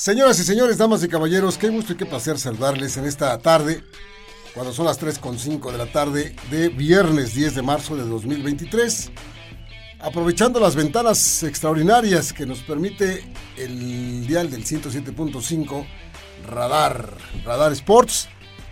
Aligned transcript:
Señoras 0.00 0.40
y 0.40 0.44
señores, 0.44 0.78
damas 0.78 1.04
y 1.04 1.08
caballeros, 1.08 1.58
qué 1.58 1.68
gusto 1.68 1.92
y 1.92 1.96
qué 1.96 2.06
placer 2.06 2.38
saludarles 2.38 2.96
en 2.96 3.04
esta 3.04 3.38
tarde, 3.38 3.84
cuando 4.54 4.72
son 4.72 4.86
las 4.86 4.98
3.5 4.98 5.70
de 5.70 5.76
la 5.76 5.92
tarde 5.92 6.34
de 6.50 6.70
viernes 6.70 7.34
10 7.34 7.56
de 7.56 7.60
marzo 7.60 7.96
de 7.96 8.04
2023. 8.04 9.10
Aprovechando 9.98 10.58
las 10.58 10.74
ventanas 10.74 11.42
extraordinarias 11.42 12.32
que 12.32 12.46
nos 12.46 12.60
permite 12.60 13.30
el 13.58 14.26
dial 14.26 14.50
del 14.50 14.64
107.5 14.64 15.86
Radar, 16.46 17.18
Radar 17.44 17.72
Sports, 17.72 18.30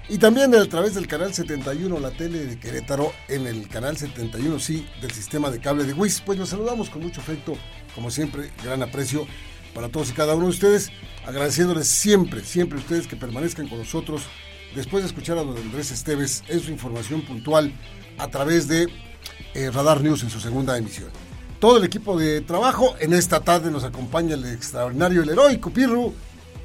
y 0.09 0.17
también 0.17 0.55
a 0.55 0.65
través 0.65 0.95
del 0.95 1.07
canal 1.07 1.35
71, 1.35 2.01
la 2.01 2.11
tele 2.11 2.47
de 2.47 2.59
Querétaro, 2.59 3.13
en 3.29 3.47
el 3.47 3.69
canal 3.69 3.99
71, 3.99 4.59
sí, 4.61 4.89
del 5.03 5.11
sistema 5.11 5.51
de 5.51 5.61
cable 5.61 5.85
de 5.85 5.93
WIS. 5.93 6.23
Pues 6.23 6.39
los 6.39 6.49
saludamos 6.49 6.89
con 6.89 7.03
mucho 7.03 7.21
afecto, 7.21 7.53
como 7.95 8.11
siempre, 8.11 8.51
gran 8.65 8.83
aprecio 8.83 9.27
para 9.75 9.89
todos 9.89 10.11
y 10.11 10.13
cada 10.13 10.35
uno 10.35 10.45
de 10.45 10.51
ustedes, 10.51 10.91
agradeciéndoles 11.27 11.87
siempre, 11.87 12.45
siempre 12.45 12.79
ustedes 12.79 13.07
que 13.07 13.17
permanezcan 13.17 13.69
con 13.69 13.79
nosotros 13.79 14.23
después 14.75 15.03
de 15.03 15.09
escuchar 15.09 15.39
a 15.39 15.43
don 15.43 15.57
Andrés 15.57 15.91
Esteves 15.91 16.45
en 16.49 16.61
su 16.61 16.71
información 16.71 17.23
puntual 17.23 17.73
a 18.19 18.29
través 18.29 18.69
de 18.69 18.89
eh, 19.55 19.71
Radar 19.71 20.01
News 20.01 20.23
en 20.23 20.31
su 20.31 20.41
segunda 20.41 20.77
emisión. 20.77 21.09
Todo 21.61 21.79
el 21.79 21.85
equipo 21.85 22.17
de 22.17 22.41
trabajo 22.41 22.95
en 23.01 23.13
esta 23.13 23.41
tarde 23.41 23.71
nos 23.71 23.85
acompaña 23.85 24.35
el 24.35 24.45
extraordinario, 24.45 25.23
el 25.23 25.31
heroico 25.31 25.71
Pirru, 25.71 26.15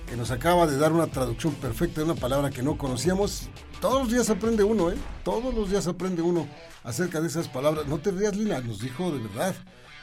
que 0.08 0.16
nos 0.16 0.30
acaba 0.30 0.68
de 0.68 0.78
dar 0.78 0.92
una 0.92 1.08
traducción 1.08 1.54
perfecta 1.56 2.02
de 2.02 2.06
una 2.06 2.16
palabra 2.16 2.52
que 2.52 2.62
no 2.62 2.78
conocíamos. 2.78 3.50
Todos 3.82 4.04
los 4.04 4.12
días 4.12 4.30
aprende 4.30 4.64
uno, 4.64 4.92
¿eh? 4.92 4.96
Todos 5.24 5.54
los 5.54 5.70
días 5.72 5.88
aprende 5.88 6.22
uno 6.22 6.48
acerca 6.84 7.20
de 7.22 7.28
esas 7.28 7.48
palabras. 7.48 7.88
No 7.88 7.98
te 7.98 8.12
rías, 8.12 8.36
Lina, 8.36 8.60
nos 8.62 8.80
dijo 8.80 9.12
de 9.12 9.20
verdad 9.20 9.56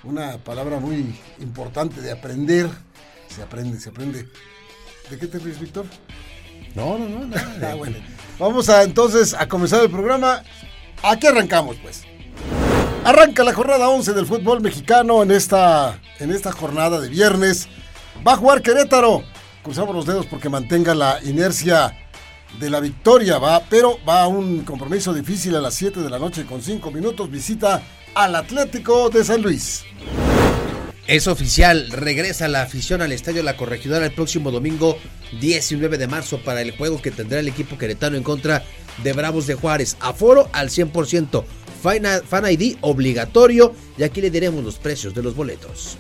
una 0.05 0.39
palabra 0.39 0.79
muy 0.79 1.15
importante 1.41 2.01
de 2.01 2.13
aprender. 2.13 2.69
Se 3.29 3.43
aprende, 3.43 3.79
se 3.79 3.91
aprende. 3.91 4.29
¿De 5.11 5.19
qué 5.19 5.27
te 5.27 5.39
ríes, 5.39 5.61
Víctor? 5.61 5.87
No, 6.75 6.99
no, 6.99 7.09
no. 7.09 7.37
ah, 7.67 7.75
bueno. 7.75 7.99
Vamos 8.39 8.69
a 8.69 8.83
entonces 8.83 9.35
a 9.35 9.49
comenzar 9.49 9.83
el 9.83 9.91
programa. 9.91 10.43
Aquí 11.03 11.27
arrancamos, 11.27 11.77
pues. 11.83 12.05
Arranca 13.05 13.45
la 13.45 13.55
jornada 13.55 13.89
11 13.89 14.13
del 14.13 14.27
fútbol 14.27 14.61
mexicano 14.61 15.23
en 15.23 15.31
esta, 15.31 15.99
en 16.19 16.31
esta 16.31 16.53
jornada 16.53 17.01
de 17.01 17.09
viernes. 17.09 17.69
Va 18.27 18.35
a 18.35 18.37
jugar 18.37 18.63
Querétaro. 18.63 19.23
Cruzamos 19.63 19.95
los 19.95 20.07
dedos 20.07 20.27
porque 20.27 20.49
mantenga 20.49 20.95
la 20.95 21.19
inercia 21.23 21.97
de 22.59 22.71
la 22.71 22.81
victoria, 22.81 23.39
va, 23.39 23.61
pero 23.69 23.99
va 24.09 24.23
a 24.23 24.27
un 24.27 24.65
compromiso 24.65 25.13
difícil 25.15 25.55
a 25.55 25.61
las 25.61 25.75
7 25.75 26.01
de 26.01 26.11
la 26.11 26.19
noche 26.19 26.45
con 26.47 26.63
5 26.63 26.91
minutos. 26.91 27.31
Visita 27.31 27.83
al 28.15 28.37
Atlético 28.37 29.11
de 29.11 29.25
San 29.25 29.43
Luis. 29.43 29.85
Es 31.07 31.27
oficial, 31.27 31.91
regresa 31.91 32.47
la 32.47 32.63
afición 32.63 33.03
al 33.03 33.13
Estadio 33.13 33.43
La 33.43 33.57
Corregidora 33.57 34.07
el 34.07 34.13
próximo 34.13 34.51
domingo 34.51 34.97
19 35.41 35.99
de 35.99 36.07
marzo 36.07 36.41
para 36.45 36.63
el 36.63 36.71
juego 36.71 37.03
que 37.03 37.11
tendrá 37.11 37.41
el 37.41 37.49
equipo 37.49 37.77
queretano 37.77 38.17
en 38.17 38.23
contra 38.23 38.65
de 39.03 39.13
Bravos 39.13 39.47
de 39.47 39.55
Juárez. 39.55 39.97
Aforo 40.01 40.49
al 40.53 40.69
100%, 40.69 41.45
Fan 41.83 42.53
ID 42.53 42.77
obligatorio 42.83 43.75
y 43.99 44.05
aquí 44.05 44.21
le 44.21 44.31
diremos 44.31 44.63
los 44.63 44.77
precios 44.77 45.15
de 45.15 45.23
los 45.23 45.35
boletos. 45.35 45.97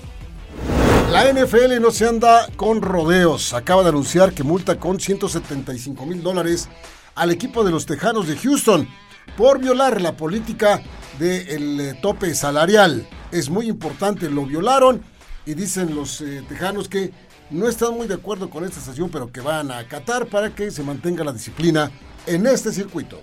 La 1.11 1.33
NFL 1.33 1.81
no 1.81 1.91
se 1.91 2.07
anda 2.07 2.47
con 2.55 2.83
rodeos. 2.83 3.53
Acaba 3.53 3.83
de 3.83 3.89
anunciar 3.89 4.33
que 4.33 4.45
multa 4.45 4.79
con 4.79 5.01
175 5.01 6.07
mil 6.07 6.23
dólares 6.23 6.69
al 7.17 7.33
equipo 7.33 7.65
de 7.65 7.73
los 7.73 7.84
Tejanos 7.84 8.29
de 8.29 8.37
Houston 8.37 8.89
por 9.37 9.59
violar 9.59 10.01
la 10.01 10.17
política 10.17 10.83
del 11.19 11.81
eh, 11.81 11.99
tope 12.01 12.35
salarial. 12.35 13.07
Es 13.31 13.51
muy 13.51 13.69
importante, 13.69 14.31
lo 14.31 14.47
violaron 14.47 15.03
y 15.47 15.55
dicen 15.55 15.95
los 15.95 16.21
eh, 16.21 16.45
tejanos 16.49 16.89
que 16.89 17.13
no 17.51 17.69
están 17.69 17.95
muy 17.95 18.07
de 18.07 18.15
acuerdo 18.15 18.49
con 18.49 18.65
esta 18.65 18.79
estación, 18.79 19.11
pero 19.11 19.33
que 19.33 19.41
van 19.41 19.71
a 19.71 19.79
acatar 19.79 20.27
para 20.27 20.55
que 20.55 20.71
se 20.71 20.83
mantenga 20.83 21.25
la 21.25 21.33
disciplina 21.33 21.91
en 22.27 22.47
este 22.47 22.73
circuito. 22.73 23.21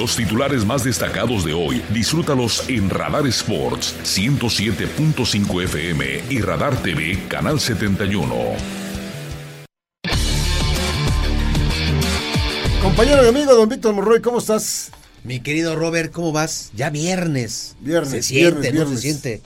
Los 0.00 0.16
titulares 0.16 0.64
más 0.64 0.82
destacados 0.82 1.44
de 1.44 1.52
hoy, 1.52 1.82
disfrútalos 1.92 2.66
en 2.70 2.88
Radar 2.88 3.26
Sports 3.26 3.94
107.5 4.02 5.62
FM 5.64 6.24
y 6.30 6.40
Radar 6.40 6.74
TV 6.82 7.22
Canal 7.28 7.60
71. 7.60 8.34
Compañero 12.80 13.26
y 13.26 13.28
amigo, 13.28 13.54
don 13.54 13.68
Víctor 13.68 13.92
Morroy, 13.92 14.22
¿cómo 14.22 14.38
estás? 14.38 14.90
Mi 15.22 15.40
querido 15.40 15.76
Robert, 15.76 16.10
¿cómo 16.10 16.32
vas? 16.32 16.70
Ya 16.74 16.88
viernes. 16.88 17.76
Viernes. 17.80 18.10
Se 18.10 18.22
siente, 18.22 18.72
viernes, 18.72 18.88
¿no? 18.88 18.96
Se 18.96 19.02
siente 19.02 19.42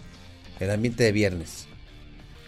el 0.60 0.71
ambiente 0.71 1.03
de 1.03 1.10
viernes. 1.10 1.66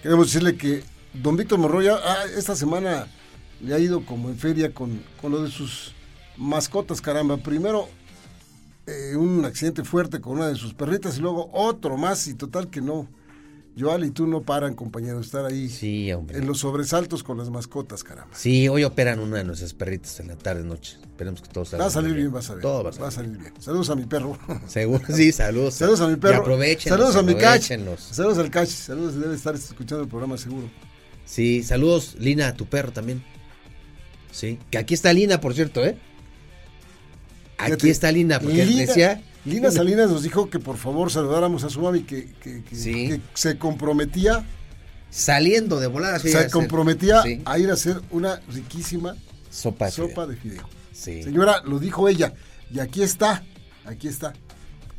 Queremos 0.04 0.28
decirle 0.28 0.56
que 0.56 0.84
don 1.12 1.36
Víctor 1.36 1.58
Morroy 1.58 1.88
ah, 1.88 2.18
esta 2.38 2.54
semana 2.54 3.08
le 3.60 3.74
ha 3.74 3.80
ido 3.80 4.06
como 4.06 4.28
en 4.28 4.38
feria 4.38 4.72
con, 4.72 5.02
con 5.20 5.32
lo 5.32 5.42
de 5.42 5.50
sus 5.50 5.95
mascotas, 6.36 7.00
caramba. 7.00 7.36
Primero 7.38 7.88
eh, 8.86 9.16
un 9.16 9.44
accidente 9.44 9.84
fuerte 9.84 10.20
con 10.20 10.34
una 10.38 10.48
de 10.48 10.54
sus 10.56 10.74
perritas 10.74 11.18
y 11.18 11.20
luego 11.20 11.50
otro 11.52 11.96
más 11.96 12.26
y 12.28 12.34
total 12.34 12.68
que 12.70 12.80
no. 12.80 13.08
Joal 13.78 14.06
y 14.06 14.10
tú 14.10 14.26
no 14.26 14.40
paran, 14.40 14.74
compañero, 14.74 15.20
estar 15.20 15.44
ahí 15.44 15.68
Sí, 15.68 16.10
hombre. 16.10 16.38
en 16.38 16.46
los 16.46 16.60
sobresaltos 16.60 17.22
con 17.22 17.36
las 17.36 17.50
mascotas, 17.50 18.02
caramba. 18.02 18.34
Sí, 18.34 18.68
hoy 18.68 18.84
operan 18.84 19.20
una 19.20 19.36
de 19.36 19.44
nuestras 19.44 19.74
perritas 19.74 20.18
en 20.18 20.28
la 20.28 20.36
tarde 20.36 20.64
noche. 20.64 20.96
Esperemos 21.02 21.42
que 21.42 21.48
todo 21.48 21.66
salga 21.66 21.84
Va 21.84 21.88
a 21.88 21.92
salir 21.92 22.14
bien, 22.14 22.32
vas 22.32 22.48
a 22.48 22.54
ver. 22.54 22.62
Todo 22.62 22.84
va 22.84 23.08
a 23.08 23.10
salir, 23.10 23.36
bien. 23.36 23.52
Saludos 23.58 23.90
a 23.90 23.94
mi 23.94 24.06
perro. 24.06 24.38
Seguro, 24.66 25.04
sí, 25.14 25.30
saludos. 25.30 25.74
Saludos 25.74 26.00
a 26.00 26.08
mi 26.08 26.16
perro. 26.16 26.38
Aprovechen. 26.40 26.88
Saludos 26.88 27.16
a 27.16 27.22
mi 27.22 27.34
catch. 27.34 27.64
Saludos 27.98 28.38
al 28.38 28.50
catch. 28.50 28.70
Saludos, 28.70 29.14
debe 29.20 29.34
estar 29.34 29.54
escuchando 29.54 30.04
el 30.04 30.08
programa 30.08 30.38
seguro. 30.38 30.70
Sí, 31.26 31.62
saludos, 31.62 32.16
Lina, 32.18 32.48
a 32.48 32.54
tu 32.54 32.64
perro 32.64 32.92
también. 32.92 33.22
Sí, 34.30 34.58
que 34.70 34.78
aquí 34.78 34.94
está 34.94 35.12
Lina, 35.12 35.38
por 35.38 35.52
cierto, 35.52 35.84
¿eh? 35.84 35.98
Aquí 37.58 37.66
Fíjate, 37.72 37.90
está 37.90 38.12
Lina, 38.12 38.38
porque 38.40 38.64
Lina- 38.64 38.80
decía... 38.86 39.22
Lina 39.44 39.70
Salinas 39.70 40.10
nos 40.10 40.24
dijo 40.24 40.50
que 40.50 40.58
por 40.58 40.76
favor 40.76 41.10
saludáramos 41.10 41.62
a 41.62 41.70
su 41.70 41.80
mami 41.80 42.02
que, 42.02 42.32
que- 42.42 42.64
que- 42.64 42.74
Sí. 42.76 42.92
que 43.08 43.20
se 43.34 43.56
comprometía, 43.58 44.44
Saliendo 45.08 45.78
de 45.78 45.86
volar 45.86 46.20
se 46.20 46.50
comprometía 46.50 47.22
Sí. 47.22 47.40
a 47.44 47.58
ir 47.58 47.70
a 47.70 47.74
hacer 47.74 48.00
una 48.10 48.40
riquísima 48.52 49.14
Sopa. 49.50 49.86
de 49.86 49.90
sopa 49.92 50.08
fideo. 50.22 50.26
de 50.26 50.36
fideo. 50.36 50.68
Sí. 50.92 51.22
Señora, 51.22 51.62
lo 51.64 51.78
dijo 51.78 52.08
ella. 52.08 52.34
Y 52.74 52.80
aquí 52.80 53.02
está. 53.02 53.44
Aquí 53.84 54.08
está. 54.08 54.32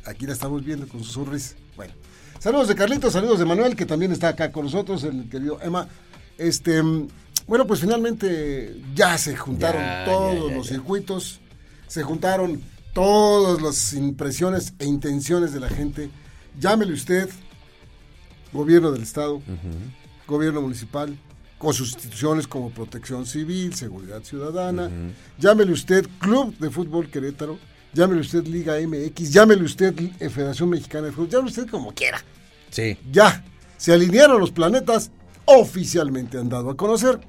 Aquí 0.05 0.25
la 0.25 0.33
estamos 0.33 0.63
viendo 0.63 0.87
con 0.87 1.03
su 1.03 1.11
sonrisa. 1.11 1.55
Bueno. 1.75 1.93
Saludos 2.39 2.69
de 2.69 2.75
Carlitos, 2.75 3.13
saludos 3.13 3.37
de 3.39 3.45
Manuel, 3.45 3.75
que 3.75 3.85
también 3.85 4.11
está 4.13 4.29
acá 4.29 4.51
con 4.51 4.63
nosotros, 4.65 5.03
el 5.03 5.27
querido 5.29 5.59
Emma. 5.61 5.87
Este, 6.37 6.81
mm, 6.81 7.07
bueno, 7.47 7.67
pues 7.67 7.81
finalmente 7.81 8.79
ya 8.95 9.17
se 9.17 9.35
juntaron 9.35 9.81
Ya, 9.81 10.05
todos 10.05 10.35
ya, 10.45 10.49
ya, 10.51 10.55
los 10.55 10.67
circuitos, 10.67 11.41
se 11.87 12.03
juntaron 12.03 12.61
todas 12.93 13.61
las 13.61 13.93
impresiones 13.93 14.73
e 14.79 14.85
intenciones 14.85 15.53
de 15.53 15.59
la 15.59 15.69
gente. 15.69 16.09
Llámele 16.59 16.93
usted, 16.93 17.29
gobierno 18.51 18.91
del 18.91 19.03
Estado, 19.03 19.41
gobierno 20.27 20.61
municipal, 20.61 21.17
con 21.57 21.73
sus 21.73 21.93
instituciones 21.93 22.47
como 22.47 22.69
Protección 22.69 23.25
Civil, 23.25 23.73
Seguridad 23.73 24.23
Ciudadana. 24.23 24.89
Llámele 25.39 25.71
usted 25.71 26.07
Club 26.19 26.57
de 26.57 26.69
Fútbol 26.69 27.09
Querétaro, 27.09 27.57
llámele 27.93 28.21
usted 28.21 28.45
Liga 28.45 28.75
MX, 28.79 29.31
llámele 29.31 29.63
usted 29.63 29.93
Federación 30.29 30.69
Mexicana 30.69 31.07
de 31.07 31.11
Fútbol, 31.11 31.29
llámele 31.29 31.49
usted 31.49 31.69
como 31.69 31.93
quiera. 31.93 32.23
Sí. 32.69 32.97
Ya, 33.11 33.43
se 33.77 33.93
alinearon 33.93 34.39
los 34.39 34.51
planetas, 34.51 35.11
oficialmente 35.45 36.37
han 36.37 36.49
dado 36.49 36.69
a 36.69 36.77
conocer 36.77 37.19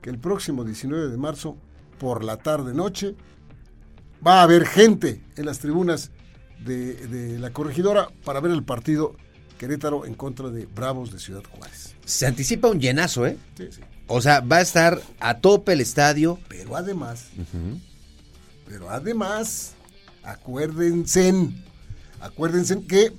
que 0.00 0.10
el 0.10 0.18
próximo 0.18 0.64
19 0.64 1.08
de 1.08 1.16
marzo, 1.16 1.56
por 1.98 2.24
la 2.24 2.36
tarde-noche, 2.36 3.14
va 4.24 4.40
a 4.40 4.42
haber 4.42 4.66
gente 4.66 5.20
en 5.36 5.46
las 5.46 5.58
tribunas 5.58 6.10
de, 6.64 6.94
de 7.06 7.38
la 7.38 7.52
corregidora 7.52 8.08
para 8.24 8.40
ver 8.40 8.52
el 8.52 8.62
partido 8.62 9.16
Querétaro 9.58 10.04
en 10.04 10.14
contra 10.14 10.50
de 10.50 10.66
Bravos 10.66 11.12
de 11.12 11.18
Ciudad 11.18 11.42
Juárez. 11.50 11.94
Se 12.04 12.26
anticipa 12.26 12.68
un 12.68 12.80
llenazo, 12.80 13.26
¿eh? 13.26 13.36
Sí, 13.56 13.68
sí. 13.70 13.80
O 14.06 14.20
sea, 14.20 14.40
va 14.40 14.56
a 14.56 14.60
estar 14.60 15.00
a 15.18 15.38
tope 15.38 15.72
el 15.72 15.80
estadio. 15.80 16.38
Pero 16.48 16.76
además, 16.76 17.26
Pero 18.68 18.90
además, 18.90 19.72
acuérdense, 20.22 21.32
acuérdense 22.20 22.80
que 22.86 23.12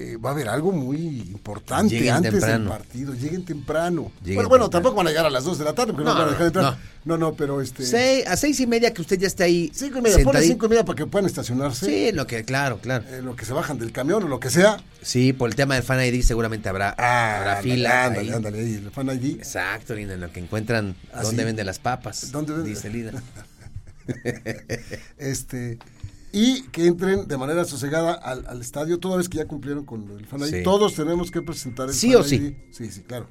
eh, 0.00 0.16
va 0.16 0.30
a 0.30 0.32
haber 0.32 0.48
algo 0.48 0.70
muy 0.70 0.96
importante 0.98 1.94
Lleguen 1.96 2.14
antes 2.14 2.30
temprano. 2.32 2.70
del 2.70 2.78
partido. 2.78 3.14
Lleguen 3.14 3.44
temprano. 3.44 4.12
Lleguen 4.22 4.36
bueno, 4.36 4.48
bueno, 4.48 4.64
temprano. 4.66 4.70
tampoco 4.70 4.94
van 4.96 5.06
a 5.08 5.10
llegar 5.10 5.26
a 5.26 5.30
las 5.30 5.42
2 5.44 5.58
de 5.58 5.64
la 5.64 5.74
tarde 5.74 5.92
porque 5.92 6.04
no, 6.04 6.14
No, 6.14 6.18
van 6.20 6.28
a 6.28 6.30
dejar 6.30 6.42
de 6.42 6.46
entrar. 6.60 6.64
no. 6.74 6.98
No, 7.04 7.16
no, 7.16 7.34
pero 7.34 7.62
este. 7.62 7.86
Seis- 7.86 8.26
a 8.26 8.36
seis 8.36 8.60
y 8.60 8.66
media 8.66 8.92
que 8.92 9.00
usted 9.00 9.18
ya 9.18 9.26
esté 9.28 9.42
ahí. 9.44 9.70
Cinco 9.74 9.98
y 9.98 10.02
media, 10.02 10.22
ponle 10.22 10.42
cinco 10.42 10.66
y 10.66 10.68
media 10.68 10.84
para 10.84 10.96
que 10.96 11.06
puedan 11.06 11.24
estacionarse. 11.26 11.86
Sí, 11.86 12.12
lo 12.12 12.26
que, 12.26 12.44
claro, 12.44 12.80
claro. 12.80 13.04
eh, 13.08 13.22
lo 13.22 13.34
que 13.34 13.46
se 13.46 13.52
bajan 13.54 13.78
del 13.78 13.92
camión 13.92 14.22
o 14.24 14.28
lo 14.28 14.38
que 14.40 14.50
sea. 14.50 14.76
Sí, 15.00 15.32
por 15.32 15.48
el 15.48 15.56
tema 15.56 15.74
del 15.74 15.84
Fan 15.84 16.04
ID 16.04 16.22
seguramente 16.22 16.68
habrá, 16.68 16.90
habrá 16.90 17.58
ándale, 17.58 17.62
fila. 17.62 18.04
Ándale, 18.06 18.28
ahí. 18.28 18.34
ándale, 18.36 18.58
ahí, 18.60 18.74
el 18.74 18.90
fan 18.90 19.06
ID. 19.08 19.36
Exacto, 19.38 19.94
Linda, 19.94 20.14
en 20.14 20.20
lo 20.20 20.30
que 20.32 20.40
encuentran 20.40 20.96
¿Ah, 21.12 21.22
dónde 21.22 21.42
sí? 21.42 21.46
venden 21.46 21.64
las 21.66 21.78
papas. 21.78 22.30
¿Dónde 22.30 22.52
venden? 22.52 22.74
Dice 22.74 22.90
Linda. 22.90 23.22
este 25.18 25.78
y 26.40 26.62
que 26.70 26.86
entren 26.86 27.26
de 27.26 27.36
manera 27.36 27.64
sosegada 27.64 28.12
al, 28.14 28.46
al 28.46 28.60
estadio 28.60 28.98
toda 28.98 29.16
vez 29.16 29.28
que 29.28 29.38
ya 29.38 29.46
cumplieron 29.46 29.84
con 29.84 30.08
el 30.16 30.26
fan 30.26 30.40
ID. 30.40 30.46
Sí. 30.46 30.62
Todos 30.62 30.94
tenemos 30.94 31.30
que 31.30 31.42
presentar 31.42 31.88
el 31.88 31.94
Sí 31.94 32.12
fan 32.12 32.20
o 32.20 32.24
sí. 32.24 32.36
ID. 32.36 32.52
Sí, 32.70 32.90
sí, 32.90 33.02
claro. 33.02 33.26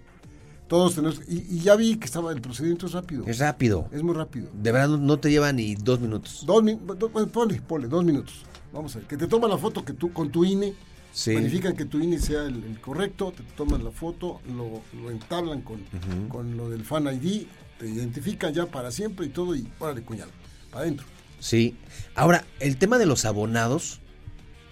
Todos 0.68 0.96
tenemos 0.96 1.22
y, 1.30 1.46
y 1.56 1.60
ya 1.60 1.76
vi 1.78 1.96
que 1.96 2.06
estaba 2.06 2.32
el 2.34 2.42
procedimiento 2.42 2.88
es 2.88 2.92
rápido. 2.92 3.24
Es 3.26 3.40
rápido. 3.40 3.88
Es 3.94 4.04
muy 4.04 4.14
rápido. 4.14 4.50
De 4.54 4.72
verdad 4.74 4.90
no, 4.90 4.98
no 4.98 5.18
te 5.20 5.30
lleva 5.32 5.54
ni 5.54 5.76
dos 5.76 6.02
minutos. 6.02 6.44
Dos 6.46 6.62
minutos, 6.62 7.10
ponle, 7.32 7.62
ponle, 7.62 7.88
dos 7.88 8.04
minutos. 8.04 8.44
Vamos 8.74 8.94
a 8.96 9.00
ver, 9.00 9.08
que 9.08 9.16
te 9.16 9.28
toman 9.28 9.50
la 9.50 9.58
foto 9.58 9.86
que 9.86 9.94
tú, 9.94 10.12
con 10.12 10.30
tu 10.30 10.44
INE, 10.44 10.74
Sí. 11.14 11.34
verifican 11.34 11.76
que 11.76 11.86
tu 11.86 12.00
INE 12.00 12.20
sea 12.20 12.44
el, 12.44 12.64
el 12.66 12.80
correcto, 12.82 13.32
te 13.36 13.42
toman 13.56 13.84
la 13.84 13.92
foto, 13.92 14.42
lo, 14.56 14.82
lo 15.02 15.10
entablan 15.10 15.62
con, 15.62 15.80
con 16.28 16.58
lo 16.58 16.70
del 16.70 16.84
fan 16.84 17.06
ID, 17.08 17.48
te 17.80 17.88
identifican 17.90 18.54
ya 18.54 18.66
para 18.68 18.92
siempre 18.92 19.26
y 19.26 19.30
todo, 19.30 19.56
y 19.56 19.68
órale, 19.80 20.04
cuñado, 20.04 20.30
para 20.70 20.84
adentro. 20.84 21.08
Sí. 21.40 21.76
Ahora, 22.16 22.46
el 22.60 22.78
tema 22.78 22.98
de 22.98 23.06
los 23.06 23.26
abonados, 23.26 24.00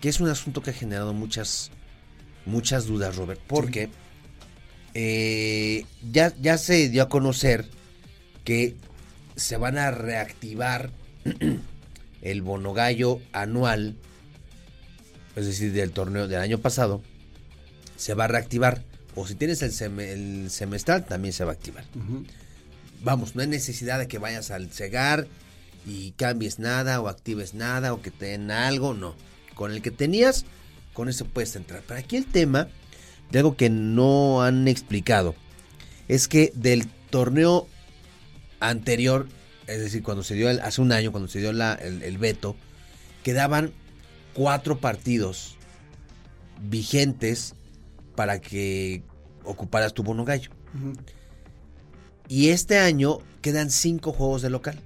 que 0.02 0.10
es 0.10 0.20
un 0.20 0.30
asunto 0.30 0.62
que 0.62 0.72
ha 0.72 0.74
generado 0.74 1.14
muchas, 1.14 1.72
muchas 2.46 2.86
dudas, 2.86 3.16
Robert, 3.16 3.40
porque 3.48 3.90
eh, 4.94 5.86
ya, 6.12 6.34
ya 6.42 6.58
se 6.58 6.90
dio 6.90 7.04
a 7.04 7.10
conocer 7.10 7.66
que 8.44 8.76
se 9.36 9.58
van 9.58 9.78
a 9.78 9.92
reactivar 9.92 10.92
el 12.22 12.42
bonogallo 12.42 13.20
anual, 13.34 13.96
es 15.36 15.46
decir, 15.46 15.74
del 15.74 15.92
torneo 15.92 16.28
del 16.28 16.40
año 16.40 16.60
pasado, 16.60 17.02
se 17.98 18.14
va 18.14 18.26
a 18.26 18.28
reactivar. 18.28 18.84
O 19.16 19.26
si 19.28 19.36
tienes 19.36 19.62
el, 19.62 19.72
seme- 19.72 20.10
el 20.10 20.50
semestral, 20.50 21.06
también 21.06 21.34
se 21.34 21.46
va 21.46 21.52
a 21.52 21.56
activar. 21.56 21.86
Vamos, 23.02 23.36
no 23.36 23.42
hay 23.42 23.48
necesidad 23.48 24.00
de 24.00 24.08
que 24.08 24.18
vayas 24.18 24.52
al 24.52 24.70
cegar 24.72 25.28
y 25.86 26.12
cambies 26.12 26.60
nada 26.60 27.00
o 27.02 27.08
actives 27.08 27.54
nada 27.54 27.94
o 27.94 28.02
que 28.02 28.12
te 28.12 28.26
den 28.28 28.52
algo, 28.52 28.94
no. 28.94 29.16
Con 29.54 29.72
el 29.72 29.82
que 29.82 29.92
tenías, 29.92 30.46
con 30.94 31.10
eso 31.10 31.26
puedes 31.26 31.56
entrar. 31.56 31.84
Pero 31.88 32.00
aquí 32.00 32.16
el 32.18 32.26
tema 32.26 32.68
de 33.32 33.40
algo 33.40 33.56
que 33.56 33.70
no 33.70 34.42
han 34.44 34.68
explicado 34.68 35.36
es 36.08 36.28
que 36.28 36.52
del 36.56 36.88
torneo 37.10 37.68
anterior, 38.60 39.28
es 39.68 39.80
decir, 39.80 40.04
cuando 40.04 40.24
se 40.24 40.36
dio 40.36 40.50
el- 40.50 40.60
hace 40.62 40.82
un 40.82 40.92
año, 40.92 41.12
cuando 41.12 41.30
se 41.30 41.40
dio 41.40 41.52
la- 41.54 41.74
el, 41.76 42.02
el 42.04 42.18
veto, 42.18 42.56
quedaban 43.24 43.72
cuatro 44.34 44.78
partidos 44.80 45.56
vigentes 46.70 47.54
para 48.16 48.40
que 48.40 49.04
ocuparas 49.44 49.94
tu 49.94 50.04
bono 50.04 50.26
gallo. 50.26 50.52
Y 52.28 52.50
este 52.50 52.80
año 52.80 53.20
quedan 53.42 53.70
cinco 53.70 54.12
juegos 54.12 54.42
de 54.42 54.50
local. 54.50 54.80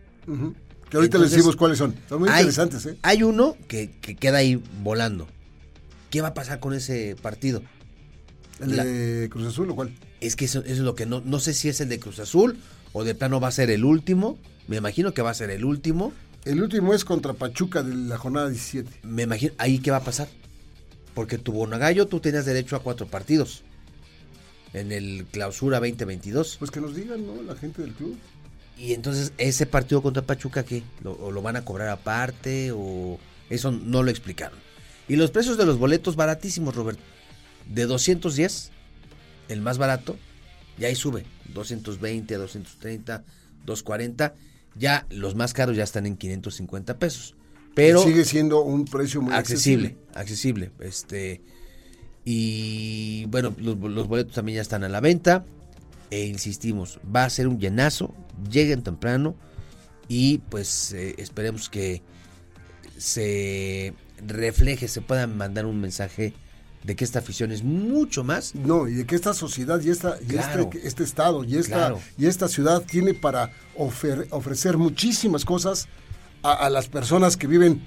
Que 0.90 0.98
ahorita 0.98 1.18
les 1.18 1.26
Entonces, 1.28 1.32
decimos 1.38 1.56
cuáles 1.56 1.78
son. 1.78 1.96
Son 2.08 2.20
muy 2.20 2.30
hay, 2.30 2.38
interesantes, 2.42 2.86
¿eh? 2.86 2.98
Hay 3.04 3.24
uno 3.24 3.56
que, 3.68 3.92
que 4.02 4.16
queda 4.16 4.40
ahí 4.40 4.62
volando. 4.82 5.28
¿Qué 6.10 6.22
va 6.22 6.30
a 6.30 6.34
pasar 6.34 6.60
con 6.60 6.74
ese 6.74 7.16
partido? 7.22 7.62
¿El 8.60 8.76
la- 8.76 8.84
de 8.84 9.30
Cruz 9.30 9.46
Azul 9.48 9.70
o 9.70 9.76
cuál? 9.76 9.94
Es 10.20 10.36
que 10.36 10.46
eso, 10.46 10.60
eso 10.62 10.72
es 10.74 10.80
lo 10.80 10.96
que 10.96 11.06
no, 11.06 11.22
no 11.24 11.40
sé 11.40 11.54
si 11.54 11.70
es 11.70 11.80
el 11.82 11.90
de 11.90 12.00
Cruz 12.00 12.20
Azul 12.20 12.58
o 12.94 13.04
de 13.04 13.14
plano 13.16 13.40
va 13.40 13.50
a 13.50 13.52
ser 13.52 13.70
el 13.70 13.86
último. 13.86 14.38
Me 14.68 14.78
imagino 14.78 15.14
que 15.14 15.22
va 15.22 15.30
a 15.30 15.34
ser 15.36 15.50
el 15.52 15.64
último. 15.64 16.12
El 16.46 16.62
último 16.62 16.94
es 16.94 17.06
contra 17.06 17.34
Pachuca 17.34 17.84
de 17.84 17.94
la 17.94 18.18
jornada 18.18 18.50
17. 18.50 18.90
Me 19.04 19.24
imagino, 19.24 19.54
ahí 19.60 19.80
qué 19.80 19.92
va 19.92 19.98
a 19.98 20.04
pasar. 20.04 20.28
Porque 21.14 21.38
tu 21.38 21.52
bonagallo 21.52 22.08
tú 22.08 22.20
tenías 22.20 22.46
derecho 22.46 22.76
a 22.76 22.80
cuatro 22.84 23.08
partidos. 23.08 23.64
En 24.74 24.92
el 24.92 25.26
clausura 25.32 25.80
2022. 25.80 26.58
Pues 26.60 26.72
que 26.72 26.80
nos 26.82 26.96
digan, 26.96 27.26
¿no? 27.26 27.42
La 27.44 27.56
gente 27.56 27.82
del 27.82 27.92
club. 27.94 28.16
Y 28.80 28.94
entonces, 28.94 29.34
¿ese 29.38 29.66
partido 29.66 30.02
contra 30.02 30.24
Pachuca 30.24 30.64
qué? 30.64 30.84
¿Lo, 31.04 31.12
o 31.12 31.32
lo 31.32 31.42
van 31.42 31.58
a 31.58 31.66
cobrar 31.66 31.90
aparte? 31.90 32.72
¿O 32.74 33.20
eso 33.50 33.72
no 33.72 34.04
lo 34.04 34.10
explicaron? 34.10 34.58
Y 35.10 35.18
los 35.18 35.32
precios 35.32 35.58
de 35.58 35.66
los 35.66 35.78
boletos 35.78 36.16
baratísimos, 36.16 36.76
Robert. 36.76 36.98
De 37.68 37.86
210, 37.86 38.72
el 39.50 39.62
más 39.62 39.78
barato, 39.78 40.16
y 40.80 40.86
ahí 40.86 40.96
sube. 40.96 41.26
220, 41.54 42.36
230, 42.36 43.24
240. 43.66 44.34
Ya 44.76 45.06
los 45.10 45.36
más 45.36 45.54
caros 45.54 45.76
ya 45.76 45.84
están 45.84 46.06
en 46.06 46.16
550 46.16 46.98
pesos. 46.98 47.36
Pero 47.76 48.02
Sigue 48.02 48.26
siendo 48.26 48.62
un 48.62 48.86
precio 48.86 49.22
muy 49.22 49.34
accesible, 49.34 49.98
accesible. 50.14 50.72
Este 50.80 51.42
y 52.26 53.26
bueno, 53.26 53.54
los, 53.58 53.78
los 53.78 54.08
boletos 54.08 54.34
también 54.34 54.58
ya 54.58 54.62
están 54.62 54.84
a 54.84 54.90
la 54.90 55.00
venta. 55.00 55.46
E 56.12 56.26
insistimos, 56.26 57.00
va 57.16 57.26
a 57.26 57.30
ser 57.30 57.48
un 57.48 57.60
llenazo, 57.60 58.14
lleguen 58.50 58.82
temprano 58.84 59.36
y 60.08 60.40
pues 60.40 60.92
eh, 60.94 61.14
esperemos 61.20 61.70
que 61.70 62.02
se 62.98 63.94
refleje, 64.26 64.88
se 64.88 65.02
pueda 65.02 65.28
mandar 65.28 65.66
un 65.66 65.80
mensaje 65.80 66.34
de 66.84 66.96
que 66.96 67.04
esta 67.04 67.20
afición 67.20 67.52
es 67.52 67.64
mucho 67.64 68.24
más. 68.24 68.56
No, 68.56 68.88
y 68.88 68.94
de 68.96 69.06
que 69.06 69.16
esta 69.16 69.34
sociedad 69.34 69.80
y, 69.82 69.90
esta, 69.90 70.18
y 70.28 70.36
este, 70.36 70.88
este 70.88 71.04
estado 71.04 71.44
y 71.44 71.58
esta, 71.58 71.76
Claro. 71.76 72.00
y 72.18 72.26
esta 72.26 72.48
ciudad 72.48 72.82
tiene 72.84 73.14
para 73.14 73.52
ofer- 73.78 74.28
ofrecer 74.32 74.78
muchísimas 74.78 75.46
cosas 75.46 75.88
a, 76.42 76.54
a 76.54 76.70
las 76.70 76.88
personas 76.88 77.38
que 77.38 77.48
viven 77.48 77.86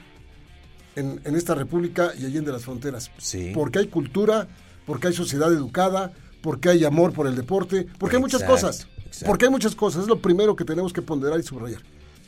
en, 0.95 1.21
en 1.25 1.37
esta 1.37 1.55
república 1.55 2.13
y 2.19 2.27
allí 2.27 2.41
de 2.41 2.53
las 2.53 2.65
fronteras. 2.65 3.11
Sí. 3.19 3.51
Porque 3.55 3.79
hay 3.81 3.87
cultura, 3.89 4.47
porque 4.87 5.09
hay 5.09 5.15
sociedad 5.15 5.51
educada, 5.53 6.13
porque 6.43 6.69
hay 6.71 6.85
amor 6.85 7.13
por 7.13 7.27
el 7.27 7.35
deporte, 7.37 7.87
porque 7.99 8.17
hay 8.17 8.23
muchas 8.23 8.43
cosas. 8.43 8.87
exacto. 9.07 9.27
Porque 9.27 9.45
hay 9.47 9.51
muchas 9.51 9.75
cosas. 9.75 10.03
Es 10.03 10.09
lo 10.09 10.21
primero 10.21 10.57
que 10.57 10.65
tenemos 10.65 10.93
que 10.93 11.01
ponderar 11.03 11.39
y 11.41 11.43
subrayar. 11.43 11.81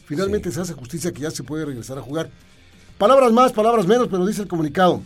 Finalmente 0.06 0.48
Sí. 0.50 0.54
se 0.56 0.60
hace 0.62 0.72
justicia 0.74 1.12
que 1.12 1.20
ya 1.20 1.30
se 1.30 1.42
puede 1.42 1.64
regresar 1.64 1.98
a 1.98 2.02
jugar. 2.02 2.30
Palabras 2.98 3.32
más, 3.32 3.52
palabras 3.52 3.86
menos, 3.86 4.08
pero 4.08 4.24
dice 4.26 4.42
el 4.42 4.48
comunicado. 4.48 5.02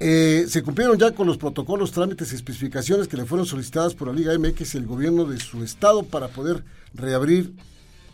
Eh, 0.00 0.44
se 0.48 0.62
cumplieron 0.62 0.98
ya 0.98 1.12
con 1.12 1.26
los 1.26 1.38
protocolos, 1.38 1.92
trámites 1.92 2.32
y 2.32 2.34
especificaciones 2.34 3.08
que 3.08 3.16
le 3.16 3.24
fueron 3.24 3.46
solicitadas 3.46 3.94
por 3.94 4.08
la 4.08 4.14
Liga 4.14 4.32
MX 4.38 4.74
y 4.74 4.78
el 4.78 4.86
gobierno 4.86 5.24
de 5.24 5.38
su 5.40 5.62
estado 5.64 6.02
para 6.02 6.28
poder 6.28 6.64
reabrir 6.92 7.54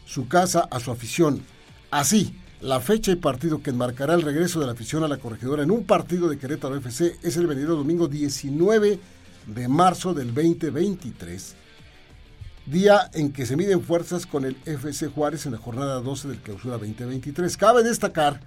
su 0.06 0.28
casa 0.28 0.68
a 0.70 0.78
su 0.78 0.90
afición. 0.90 1.42
Así, 1.90 2.34
la 2.60 2.80
fecha 2.80 3.10
y 3.10 3.16
partido 3.16 3.62
que 3.62 3.70
enmarcará 3.70 4.14
el 4.14 4.22
regreso 4.22 4.60
de 4.60 4.66
la 4.66 4.72
afición 4.72 5.02
a 5.02 5.08
la 5.08 5.16
corregidora 5.16 5.62
en 5.62 5.70
un 5.70 5.84
partido 5.84 6.28
de 6.28 6.38
Querétaro 6.38 6.76
FC 6.76 7.16
es 7.22 7.36
el 7.36 7.46
venido 7.46 7.74
domingo 7.74 8.06
19 8.06 8.98
de 9.46 9.68
marzo 9.68 10.12
del 10.12 10.34
2023, 10.34 11.54
día 12.66 13.10
en 13.14 13.32
que 13.32 13.46
se 13.46 13.56
miden 13.56 13.80
fuerzas 13.80 14.26
con 14.26 14.44
el 14.44 14.56
FC 14.66 15.08
Juárez 15.08 15.46
en 15.46 15.52
la 15.52 15.58
jornada 15.58 16.00
12 16.00 16.28
del 16.28 16.38
clausura 16.38 16.76
2023. 16.76 17.56
Cabe 17.56 17.82
destacar 17.82 18.40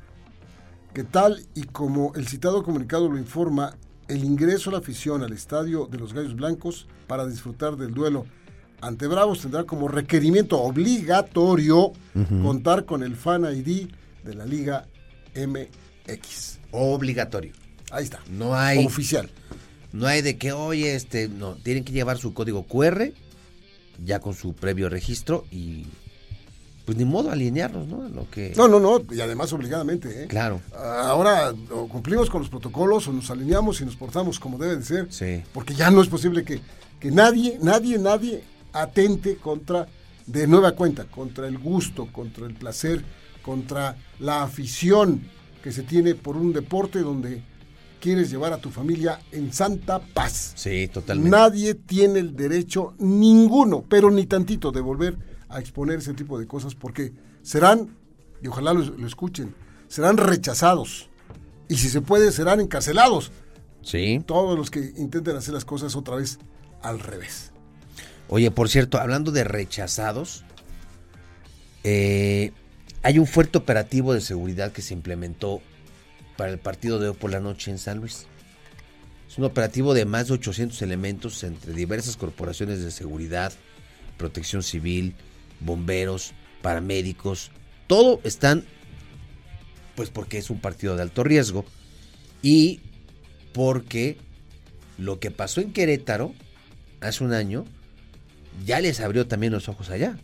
que 0.93 1.03
tal 1.03 1.43
y 1.55 1.63
como 1.63 2.13
el 2.13 2.27
citado 2.27 2.61
comunicado 2.61 3.09
lo 3.09 3.17
informa, 3.17 3.75
el 4.07 4.23
ingreso 4.23 4.69
a 4.69 4.73
la 4.73 4.79
afición 4.79 5.23
al 5.23 5.33
estadio 5.33 5.87
de 5.87 5.97
los 5.97 6.13
Gallos 6.13 6.35
Blancos 6.35 6.87
para 7.07 7.25
disfrutar 7.25 7.77
del 7.77 7.95
duelo 7.95 8.25
ante 8.83 9.07
Bravos 9.07 9.39
tendrá 9.39 9.63
como 9.63 9.87
requerimiento 9.87 10.61
obligatorio 10.61 11.93
contar 12.43 12.85
con 12.85 13.01
el 13.01 13.15
Fan 13.15 13.45
ID 13.45 13.87
de 14.23 14.35
la 14.35 14.45
Liga 14.45 14.87
MX. 15.35 16.59
Obligatorio. 16.71 17.53
Ahí 17.91 18.03
está. 18.03 18.19
No 18.29 18.55
hay, 18.55 18.85
Oficial. 18.85 19.29
no 19.91 20.07
hay 20.07 20.21
de 20.21 20.37
que, 20.37 20.51
oye, 20.51 20.95
este, 20.95 21.27
no, 21.27 21.55
tienen 21.55 21.83
que 21.83 21.91
llevar 21.91 22.17
su 22.17 22.33
código 22.33 22.63
QR, 22.63 23.11
ya 24.03 24.19
con 24.19 24.33
su 24.33 24.53
previo 24.53 24.89
registro 24.89 25.45
y 25.51 25.85
pues 26.85 26.97
ni 26.97 27.05
modo 27.05 27.31
alinearnos, 27.31 27.87
¿no? 27.87 28.09
Lo 28.09 28.29
que. 28.29 28.53
No, 28.57 28.67
no, 28.67 28.79
no, 28.79 29.01
y 29.13 29.21
además 29.21 29.53
obligadamente. 29.53 30.23
¿eh? 30.23 30.27
Claro. 30.27 30.59
Ahora 30.75 31.53
o 31.71 31.87
cumplimos 31.87 32.29
con 32.29 32.41
los 32.41 32.49
protocolos 32.49 33.07
o 33.07 33.13
nos 33.13 33.29
alineamos 33.29 33.79
y 33.81 33.85
nos 33.85 33.95
portamos 33.95 34.39
como 34.39 34.57
debe 34.57 34.77
de 34.77 34.83
ser. 34.83 35.07
Sí. 35.09 35.43
Porque 35.53 35.73
ya 35.73 35.91
no 35.91 36.01
es 36.01 36.09
posible 36.09 36.43
que, 36.43 36.59
que 36.99 37.11
nadie, 37.11 37.57
nadie, 37.61 37.97
nadie 37.99 38.43
atente 38.73 39.37
contra, 39.37 39.87
de 40.25 40.47
nueva 40.47 40.73
cuenta, 40.73 41.05
contra 41.05 41.47
el 41.47 41.57
gusto, 41.57 42.07
contra 42.11 42.45
el 42.47 42.53
placer, 42.53 43.03
contra 43.43 43.97
la 44.19 44.41
afición 44.41 45.21
que 45.61 45.71
se 45.71 45.83
tiene 45.83 46.15
por 46.15 46.35
un 46.35 46.51
deporte 46.51 46.99
donde 46.99 47.43
quieres 47.99 48.29
llevar 48.31 48.51
a 48.51 48.57
tu 48.57 48.69
familia 48.69 49.19
en 49.31 49.53
santa 49.53 49.99
paz. 49.99 50.53
Sí, 50.55 50.87
totalmente. 50.87 51.29
Nadie 51.29 51.75
tiene 51.75 52.19
el 52.19 52.35
derecho, 52.35 52.95
ninguno, 52.97 53.85
pero 53.87 54.09
ni 54.09 54.25
tantito, 54.25 54.71
de 54.71 54.81
volver 54.81 55.17
a 55.47 55.59
exponer 55.59 55.99
ese 55.99 56.13
tipo 56.13 56.39
de 56.39 56.47
cosas 56.47 56.73
porque 56.73 57.13
serán 57.43 57.95
y 58.43 58.47
ojalá 58.47 58.73
lo, 58.73 59.07
escuchen, 59.07 59.55
serán 59.87 60.17
rechazados. 60.17 61.09
Y 61.69 61.75
si 61.75 61.87
se 61.87 62.01
puede, 62.01 62.31
serán 62.33 62.59
encarcelados. 62.59 63.31
Sí. 63.81 64.21
Todos 64.25 64.57
los 64.57 64.69
que 64.69 64.93
intenten 64.97 65.37
hacer 65.37 65.53
las 65.53 65.63
cosas 65.63 65.95
otra 65.95 66.17
vez 66.17 66.39
al 66.81 66.99
revés. 66.99 67.53
Oye, 68.27 68.51
por 68.51 68.67
cierto, 68.67 68.99
hablando 68.99 69.31
de 69.31 69.45
rechazados, 69.45 70.43
eh, 71.85 72.51
hay 73.03 73.19
un 73.19 73.27
fuerte 73.27 73.57
operativo 73.57 74.13
de 74.13 74.21
seguridad 74.21 74.71
que 74.71 74.81
se 74.81 74.93
implementó 74.93 75.61
para 76.37 76.51
el 76.51 76.57
partido 76.57 76.99
de 76.99 77.09
hoy 77.09 77.15
por 77.15 77.31
la 77.31 77.41
noche 77.41 77.69
en 77.69 77.77
San 77.77 77.99
Luis. 77.99 78.27
Es 79.29 79.37
un 79.37 79.43
operativo 79.43 79.93
de 79.93 80.05
más 80.05 80.29
de 80.29 80.35
800 80.35 80.81
elementos 80.81 81.43
entre 81.43 81.73
diversas 81.73 82.15
corporaciones 82.15 82.81
de 82.81 82.91
seguridad, 82.91 83.51
protección 84.17 84.63
civil, 84.63 85.15
bomberos, 85.59 86.33
paramédicos. 86.61 87.51
Todo 87.87 88.21
están, 88.23 88.63
pues 89.95 90.09
porque 90.09 90.37
es 90.37 90.49
un 90.49 90.61
partido 90.61 90.95
de 90.95 91.01
alto 91.01 91.25
riesgo 91.25 91.65
y 92.41 92.79
porque 93.53 94.17
lo 94.97 95.19
que 95.19 95.29
pasó 95.29 95.59
en 95.59 95.73
Querétaro 95.73 96.33
hace 97.01 97.23
un 97.23 97.33
año 97.33 97.65
ya 98.65 98.79
les 98.79 99.01
abrió 99.01 99.27
también 99.27 99.51
los 99.51 99.67
ojos 99.67 99.89
allá. 99.89 100.17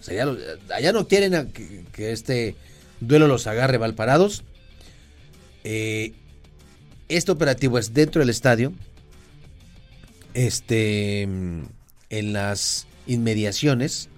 O 0.00 0.02
sea, 0.02 0.26
allá 0.74 0.92
no 0.92 1.08
quieren 1.08 1.52
que, 1.52 2.12
este 2.12 2.56
duelo 3.00 3.26
los 3.26 3.46
agarre 3.46 3.78
valparados. 3.78 4.44
Eh, 5.64 6.12
este 7.08 7.32
operativo 7.32 7.78
es 7.78 7.94
dentro 7.94 8.20
del 8.20 8.30
estadio, 8.30 8.72
este, 10.34 11.22
en 11.22 12.32
las 12.32 12.86
inmediaciones 13.06 14.08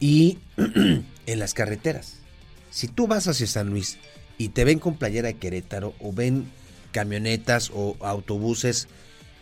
y 0.00 0.38
en 0.56 1.38
las 1.38 1.54
carreteras. 1.54 2.16
Si 2.70 2.88
tú 2.88 3.06
vas 3.06 3.28
hacia 3.28 3.46
San 3.46 3.70
Luis 3.70 3.98
y 4.38 4.50
te 4.50 4.64
ven 4.64 4.78
con 4.78 4.96
playera 4.96 5.28
de 5.28 5.36
Querétaro 5.36 5.94
o 6.00 6.12
ven 6.12 6.50
camionetas 6.92 7.70
o 7.74 7.96
autobuses 8.00 8.88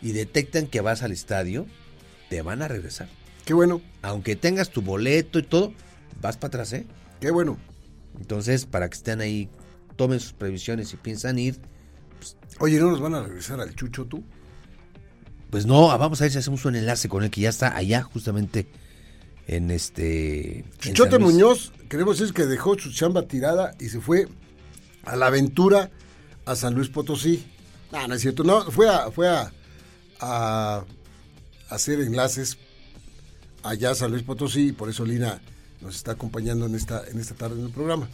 y 0.01 0.11
detectan 0.11 0.67
que 0.67 0.81
vas 0.81 1.01
al 1.01 1.11
estadio, 1.11 1.65
te 2.29 2.41
van 2.41 2.61
a 2.61 2.67
regresar. 2.67 3.07
Qué 3.47 3.53
bueno. 3.53 3.81
Aunque 4.01 4.35
tengas 4.35 4.69
tu 4.69 4.81
boleto 4.81 5.39
y 5.39 5.43
todo, 5.43 5.73
vas 6.21 6.35
para 6.35 6.49
atrás, 6.49 6.73
¿eh? 6.73 6.85
Qué 7.21 7.31
bueno. 7.31 7.57
Entonces, 8.19 8.65
para 8.65 8.89
que 8.89 8.95
estén 8.95 9.21
ahí, 9.21 9.49
tomen 9.95 10.19
sus 10.19 10.33
previsiones 10.33 10.91
y 10.91 10.97
piensan 10.97 11.39
ir. 11.39 11.57
Pues, 12.17 12.35
Oye, 12.59 12.77
¿no 12.77 12.91
nos 12.91 12.99
van 12.99 13.15
a 13.15 13.23
regresar 13.23 13.61
al 13.61 13.73
Chucho 13.73 14.03
tú? 14.03 14.21
Pues 15.49 15.65
no, 15.65 15.91
ah, 15.91 15.97
vamos 15.97 16.19
a 16.19 16.25
ver 16.25 16.33
si 16.33 16.39
hacemos 16.39 16.65
un 16.65 16.75
enlace 16.75 17.07
con 17.07 17.23
él 17.23 17.31
que 17.31 17.39
ya 17.39 17.47
está 17.47 17.73
allá, 17.73 18.03
justamente 18.03 18.67
en 19.47 19.71
este. 19.71 20.65
Chuchote 20.79 21.17
Muñoz, 21.17 21.71
queremos 21.87 22.19
decir 22.19 22.33
que 22.33 22.47
dejó 22.47 22.77
su 22.77 22.91
chamba 22.91 23.29
tirada 23.29 23.75
y 23.79 23.87
se 23.87 24.01
fue 24.01 24.27
a 25.05 25.15
la 25.15 25.27
aventura 25.27 25.89
a 26.43 26.57
San 26.57 26.75
Luis 26.75 26.89
Potosí. 26.89 27.45
No, 27.93 28.09
no 28.09 28.15
es 28.15 28.21
cierto, 28.21 28.43
no, 28.43 28.69
fue 28.71 28.89
a, 28.89 29.09
fue 29.09 29.29
a, 29.29 29.53
a 30.19 30.83
hacer 31.69 32.01
enlaces 32.01 32.57
allá 33.67 33.91
a 33.91 33.95
San 33.95 34.11
Luis 34.11 34.23
Potosí 34.23 34.69
y 34.69 34.71
por 34.71 34.89
eso 34.89 35.05
Lina 35.05 35.41
nos 35.81 35.95
está 35.95 36.13
acompañando 36.13 36.65
en 36.65 36.75
esta, 36.75 37.03
en 37.07 37.19
esta 37.19 37.35
tarde 37.35 37.59
en 37.59 37.65
el 37.65 37.71
programa. 37.71 38.07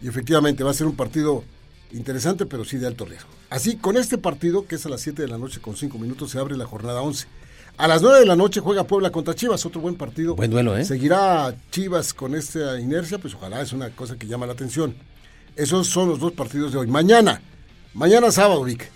Y 0.00 0.08
efectivamente 0.08 0.62
va 0.62 0.70
a 0.70 0.74
ser 0.74 0.86
un 0.86 0.96
partido 0.96 1.42
interesante, 1.92 2.46
pero 2.46 2.64
sí 2.64 2.76
de 2.76 2.86
alto 2.86 3.04
riesgo. 3.04 3.28
Así, 3.50 3.76
con 3.76 3.96
este 3.96 4.18
partido, 4.18 4.66
que 4.66 4.76
es 4.76 4.86
a 4.86 4.88
las 4.88 5.00
7 5.00 5.22
de 5.22 5.28
la 5.28 5.38
noche 5.38 5.60
con 5.60 5.76
5 5.76 5.98
minutos, 5.98 6.30
se 6.30 6.38
abre 6.38 6.56
la 6.56 6.66
jornada 6.66 7.00
11. 7.02 7.26
A 7.78 7.88
las 7.88 8.02
9 8.02 8.20
de 8.20 8.26
la 8.26 8.36
noche 8.36 8.60
juega 8.60 8.84
Puebla 8.84 9.10
contra 9.10 9.34
Chivas, 9.34 9.64
otro 9.64 9.80
buen 9.80 9.96
partido. 9.96 10.36
Buen 10.36 10.50
duelo, 10.50 10.76
¿eh? 10.76 10.84
Seguirá 10.84 11.54
Chivas 11.70 12.12
con 12.12 12.34
esta 12.34 12.78
inercia, 12.78 13.18
pues 13.18 13.34
ojalá 13.34 13.62
es 13.62 13.72
una 13.72 13.90
cosa 13.90 14.16
que 14.16 14.26
llama 14.26 14.46
la 14.46 14.52
atención. 14.52 14.94
Esos 15.56 15.86
son 15.88 16.08
los 16.08 16.18
dos 16.20 16.32
partidos 16.32 16.72
de 16.72 16.78
hoy. 16.78 16.86
Mañana, 16.86 17.40
mañana 17.94 18.30
sábado, 18.30 18.62
Vic. 18.64 18.90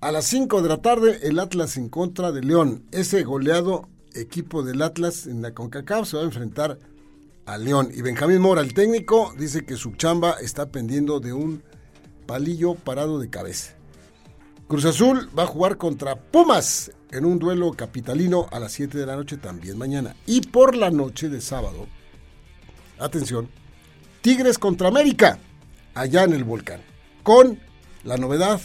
A 0.00 0.12
las 0.12 0.26
5 0.26 0.62
de 0.62 0.68
la 0.68 0.78
tarde, 0.78 1.20
el 1.22 1.38
Atlas 1.38 1.76
en 1.76 1.88
contra 1.88 2.32
de 2.32 2.42
León. 2.42 2.82
Ese 2.92 3.24
goleado 3.24 3.88
equipo 4.20 4.62
del 4.62 4.82
Atlas 4.82 5.26
en 5.26 5.42
la 5.42 5.52
CONCACAF 5.52 6.08
se 6.08 6.16
va 6.16 6.22
a 6.22 6.26
enfrentar 6.26 6.78
a 7.46 7.58
León. 7.58 7.90
Y 7.94 8.02
Benjamín 8.02 8.40
Mora, 8.40 8.60
el 8.60 8.74
técnico, 8.74 9.32
dice 9.38 9.64
que 9.64 9.76
su 9.76 9.92
chamba 9.92 10.36
está 10.40 10.66
pendiendo 10.70 11.20
de 11.20 11.32
un 11.32 11.62
palillo 12.26 12.74
parado 12.74 13.18
de 13.18 13.30
cabeza. 13.30 13.74
Cruz 14.68 14.84
Azul 14.84 15.30
va 15.36 15.44
a 15.44 15.46
jugar 15.46 15.78
contra 15.78 16.16
Pumas 16.16 16.92
en 17.10 17.24
un 17.24 17.38
duelo 17.38 17.72
capitalino 17.72 18.46
a 18.52 18.60
las 18.60 18.72
7 18.72 18.98
de 18.98 19.06
la 19.06 19.16
noche 19.16 19.38
también 19.38 19.78
mañana. 19.78 20.14
Y 20.26 20.42
por 20.42 20.76
la 20.76 20.90
noche 20.90 21.30
de 21.30 21.40
sábado, 21.40 21.86
atención, 22.98 23.48
Tigres 24.20 24.58
contra 24.58 24.88
América, 24.88 25.38
allá 25.94 26.24
en 26.24 26.34
el 26.34 26.44
volcán. 26.44 26.82
Con 27.22 27.58
la 28.04 28.18
novedad 28.18 28.60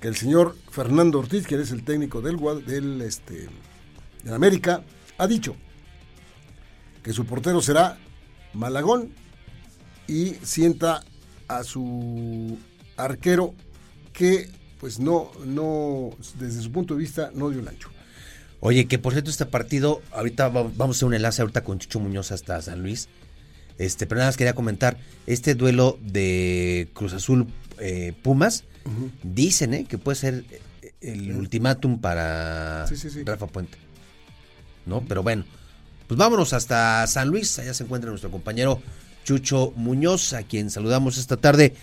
que 0.00 0.08
el 0.08 0.16
señor 0.16 0.56
Fernando 0.70 1.18
Ortiz, 1.18 1.46
que 1.46 1.56
es 1.56 1.70
el 1.72 1.84
técnico 1.84 2.22
del, 2.22 2.38
del 2.64 3.02
este, 3.02 3.48
en 4.24 4.32
América, 4.32 4.82
ha 5.18 5.26
dicho 5.26 5.56
que 7.02 7.12
su 7.12 7.26
portero 7.26 7.60
será 7.60 7.98
Malagón 8.54 9.10
y 10.06 10.34
sienta 10.42 11.02
a 11.48 11.62
su 11.64 12.58
arquero 12.96 13.54
que 14.12 14.48
pues 14.80 14.98
no, 14.98 15.30
no, 15.44 16.10
desde 16.38 16.60
su 16.60 16.70
punto 16.70 16.94
de 16.94 17.00
vista, 17.00 17.30
no 17.34 17.50
dio 17.50 17.60
el 17.60 17.68
ancho. 17.68 17.90
Oye, 18.60 18.86
que 18.86 18.98
por 18.98 19.12
cierto 19.12 19.30
este 19.30 19.46
partido, 19.46 20.02
ahorita 20.12 20.48
vamos 20.48 20.78
a 20.78 20.90
hacer 20.90 21.08
un 21.08 21.14
enlace 21.14 21.42
ahorita 21.42 21.64
con 21.64 21.78
Chicho 21.78 22.00
Muñoz 22.00 22.32
hasta 22.32 22.60
San 22.62 22.82
Luis. 22.82 23.08
Este, 23.78 24.06
pero 24.06 24.18
nada 24.18 24.28
más 24.28 24.36
quería 24.36 24.54
comentar, 24.54 24.96
este 25.26 25.54
duelo 25.54 25.98
de 26.00 26.88
Cruz 26.94 27.12
Azul 27.12 27.46
eh, 27.78 28.12
Pumas, 28.22 28.64
dicen 29.22 29.74
eh, 29.74 29.84
que 29.84 29.98
puede 29.98 30.16
ser 30.16 30.44
el 31.00 31.34
ultimátum 31.34 32.00
para 32.00 32.86
Rafa 33.24 33.46
Puente. 33.46 33.83
¿No? 34.86 35.02
Pero 35.08 35.22
bueno, 35.22 35.44
pues 36.06 36.18
vámonos 36.18 36.52
hasta 36.52 37.06
San 37.06 37.28
Luis, 37.28 37.58
allá 37.58 37.74
se 37.74 37.84
encuentra 37.84 38.10
nuestro 38.10 38.30
compañero 38.30 38.80
Chucho 39.24 39.72
Muñoz, 39.76 40.32
a 40.32 40.42
quien 40.42 40.70
saludamos 40.70 41.18
esta 41.18 41.36
tarde. 41.36 41.74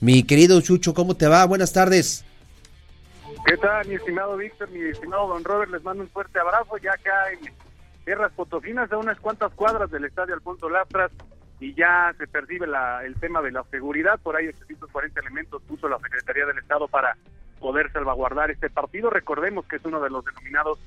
Mi 0.00 0.22
querido 0.22 0.60
Chucho, 0.60 0.94
¿cómo 0.94 1.16
te 1.16 1.26
va? 1.26 1.44
Buenas 1.44 1.72
tardes. 1.72 2.24
¿Qué 3.46 3.56
tal, 3.58 3.86
mi 3.86 3.94
estimado 3.94 4.36
Víctor, 4.36 4.70
mi 4.70 4.80
estimado 4.80 5.28
Don 5.28 5.44
Robert? 5.44 5.70
Les 5.70 5.82
mando 5.82 6.02
un 6.02 6.08
fuerte 6.08 6.38
abrazo 6.38 6.78
ya 6.78 6.92
acá 6.92 7.30
en 7.32 7.52
Tierras 8.04 8.32
Potofinas, 8.32 8.90
a 8.90 8.96
unas 8.96 9.20
cuantas 9.20 9.52
cuadras 9.52 9.90
del 9.90 10.04
Estadio 10.04 10.34
Alfonso 10.34 10.68
Lastras, 10.68 11.12
y 11.60 11.74
ya 11.74 12.14
se 12.18 12.26
percibe 12.26 12.66
la, 12.66 13.04
el 13.04 13.14
tema 13.16 13.40
de 13.42 13.52
la 13.52 13.64
seguridad. 13.64 14.18
Por 14.20 14.36
ahí 14.36 14.48
840 14.48 15.20
elementos 15.20 15.62
puso 15.62 15.88
la 15.88 15.98
Secretaría 15.98 16.46
del 16.46 16.58
Estado 16.58 16.88
para 16.88 17.16
poder 17.58 17.92
salvaguardar 17.92 18.50
este 18.50 18.68
partido. 18.68 19.10
Recordemos 19.10 19.66
que 19.66 19.76
es 19.76 19.84
uno 19.84 20.00
de 20.00 20.10
los 20.10 20.24
denominados 20.24 20.78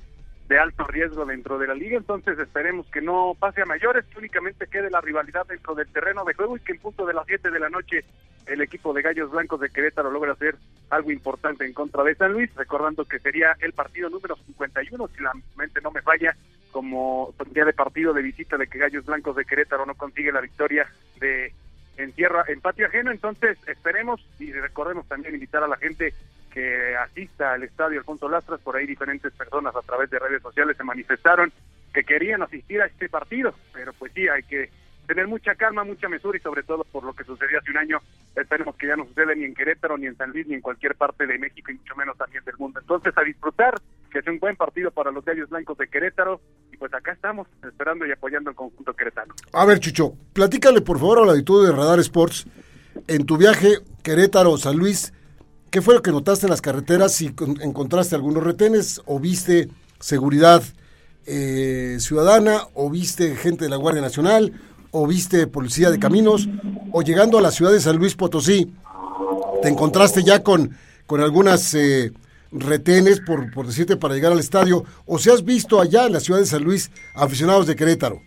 de 0.50 0.58
alto 0.58 0.82
riesgo 0.82 1.24
dentro 1.24 1.60
de 1.60 1.68
la 1.68 1.74
liga, 1.74 1.96
entonces 1.96 2.36
esperemos 2.36 2.84
que 2.88 3.00
no 3.00 3.36
pase 3.38 3.62
a 3.62 3.66
mayores, 3.66 4.04
que 4.06 4.18
únicamente 4.18 4.66
quede 4.66 4.90
la 4.90 5.00
rivalidad 5.00 5.46
dentro 5.46 5.76
del 5.76 5.86
terreno 5.86 6.24
de 6.24 6.34
juego 6.34 6.56
y 6.56 6.60
que 6.60 6.72
en 6.72 6.80
punto 6.80 7.06
de 7.06 7.14
las 7.14 7.24
7 7.24 7.52
de 7.52 7.60
la 7.60 7.70
noche 7.70 8.04
el 8.46 8.60
equipo 8.60 8.92
de 8.92 9.00
Gallos 9.00 9.30
Blancos 9.30 9.60
de 9.60 9.70
Querétaro 9.70 10.10
logre 10.10 10.32
hacer 10.32 10.56
algo 10.90 11.12
importante 11.12 11.64
en 11.64 11.72
contra 11.72 12.02
de 12.02 12.16
San 12.16 12.32
Luis, 12.32 12.52
recordando 12.56 13.04
que 13.04 13.20
sería 13.20 13.54
el 13.60 13.72
partido 13.74 14.10
número 14.10 14.34
51, 14.44 15.08
si 15.14 15.22
la 15.22 15.30
mente 15.54 15.80
no 15.82 15.92
me 15.92 16.02
falla, 16.02 16.34
como 16.72 17.32
día 17.52 17.64
de 17.64 17.72
partido 17.72 18.12
de 18.12 18.22
visita 18.22 18.56
de 18.56 18.66
que 18.66 18.78
Gallos 18.78 19.06
Blancos 19.06 19.36
de 19.36 19.44
Querétaro 19.44 19.86
no 19.86 19.94
consigue 19.94 20.32
la 20.32 20.40
victoria 20.40 20.90
de 21.20 21.52
en 21.96 22.12
tierra, 22.12 22.44
en 22.48 22.60
patio 22.60 22.86
ajeno, 22.86 23.12
entonces 23.12 23.56
esperemos 23.68 24.20
y 24.40 24.52
recordemos 24.52 25.06
también 25.06 25.34
invitar 25.34 25.62
a 25.62 25.68
la 25.68 25.76
gente 25.76 26.12
que 26.50 26.96
asista 26.96 27.52
al 27.52 27.62
estadio 27.62 27.98
Alfonso 27.98 28.28
Lastras, 28.28 28.60
por 28.60 28.76
ahí 28.76 28.86
diferentes 28.86 29.32
personas 29.32 29.74
a 29.74 29.82
través 29.82 30.10
de 30.10 30.18
redes 30.18 30.42
sociales 30.42 30.76
se 30.76 30.84
manifestaron 30.84 31.52
que 31.92 32.04
querían 32.04 32.42
asistir 32.42 32.80
a 32.80 32.86
este 32.86 33.08
partido, 33.08 33.54
pero 33.72 33.92
pues 33.92 34.12
sí, 34.14 34.28
hay 34.28 34.42
que 34.44 34.70
tener 35.06 35.26
mucha 35.26 35.56
calma, 35.56 35.82
mucha 35.82 36.08
mesura 36.08 36.38
y 36.38 36.40
sobre 36.40 36.62
todo 36.62 36.84
por 36.84 37.02
lo 37.02 37.12
que 37.14 37.24
sucedió 37.24 37.58
hace 37.58 37.70
un 37.72 37.78
año, 37.78 37.98
esperemos 38.36 38.76
que 38.76 38.86
ya 38.86 38.94
no 38.94 39.04
suceda 39.06 39.34
ni 39.34 39.44
en 39.44 39.54
Querétaro, 39.54 39.98
ni 39.98 40.06
en 40.06 40.16
San 40.16 40.30
Luis, 40.30 40.46
ni 40.46 40.54
en 40.54 40.60
cualquier 40.60 40.94
parte 40.94 41.26
de 41.26 41.36
México 41.36 41.72
y 41.72 41.74
mucho 41.74 41.96
menos 41.96 42.16
también 42.16 42.44
del 42.44 42.56
mundo. 42.58 42.78
Entonces 42.78 43.12
a 43.16 43.22
disfrutar, 43.22 43.74
que 44.10 44.22
sea 44.22 44.32
un 44.32 44.38
buen 44.38 44.54
partido 44.54 44.92
para 44.92 45.10
los 45.10 45.24
Gallos 45.24 45.48
Blancos 45.48 45.78
de 45.78 45.88
Querétaro 45.88 46.40
y 46.72 46.76
pues 46.76 46.94
acá 46.94 47.12
estamos 47.12 47.48
esperando 47.66 48.06
y 48.06 48.12
apoyando 48.12 48.50
al 48.50 48.56
conjunto 48.56 48.94
queretano. 48.94 49.34
A 49.52 49.64
ver, 49.64 49.80
Chucho, 49.80 50.14
platícale 50.32 50.80
por 50.80 50.98
favor 50.98 51.18
a 51.18 51.26
la 51.26 51.32
editor 51.32 51.66
de 51.66 51.72
Radar 51.72 51.98
Sports, 51.98 52.46
en 53.08 53.26
tu 53.26 53.36
viaje 53.36 53.78
Querétaro-San 54.04 54.76
Luis, 54.76 55.12
¿Qué 55.70 55.80
fue 55.82 55.94
lo 55.94 56.02
que 56.02 56.10
notaste 56.10 56.46
en 56.46 56.50
las 56.50 56.60
carreteras? 56.60 57.12
Si 57.12 57.32
encontraste 57.60 58.16
algunos 58.16 58.42
retenes 58.42 59.00
o 59.06 59.20
viste 59.20 59.68
seguridad 60.00 60.64
eh, 61.26 61.98
ciudadana 62.00 62.62
o 62.74 62.90
viste 62.90 63.36
gente 63.36 63.64
de 63.64 63.70
la 63.70 63.76
Guardia 63.76 64.02
Nacional 64.02 64.52
o 64.90 65.06
viste 65.06 65.46
policía 65.46 65.92
de 65.92 66.00
caminos 66.00 66.48
o 66.90 67.02
llegando 67.02 67.38
a 67.38 67.40
la 67.40 67.52
ciudad 67.52 67.70
de 67.70 67.80
San 67.80 67.98
Luis 67.98 68.16
Potosí, 68.16 68.72
te 69.62 69.68
encontraste 69.68 70.24
ya 70.24 70.42
con, 70.42 70.76
con 71.06 71.20
algunas 71.20 71.72
eh, 71.74 72.12
retenes, 72.50 73.20
por, 73.20 73.52
por 73.52 73.68
decirte, 73.68 73.96
para 73.96 74.14
llegar 74.14 74.32
al 74.32 74.40
estadio, 74.40 74.84
o 75.06 75.18
si 75.20 75.30
has 75.30 75.44
visto 75.44 75.80
allá 75.80 76.06
en 76.06 76.14
la 76.14 76.20
ciudad 76.20 76.40
de 76.40 76.46
San 76.46 76.64
Luis 76.64 76.90
aficionados 77.14 77.68
de 77.68 77.76
Querétaro. 77.76 78.20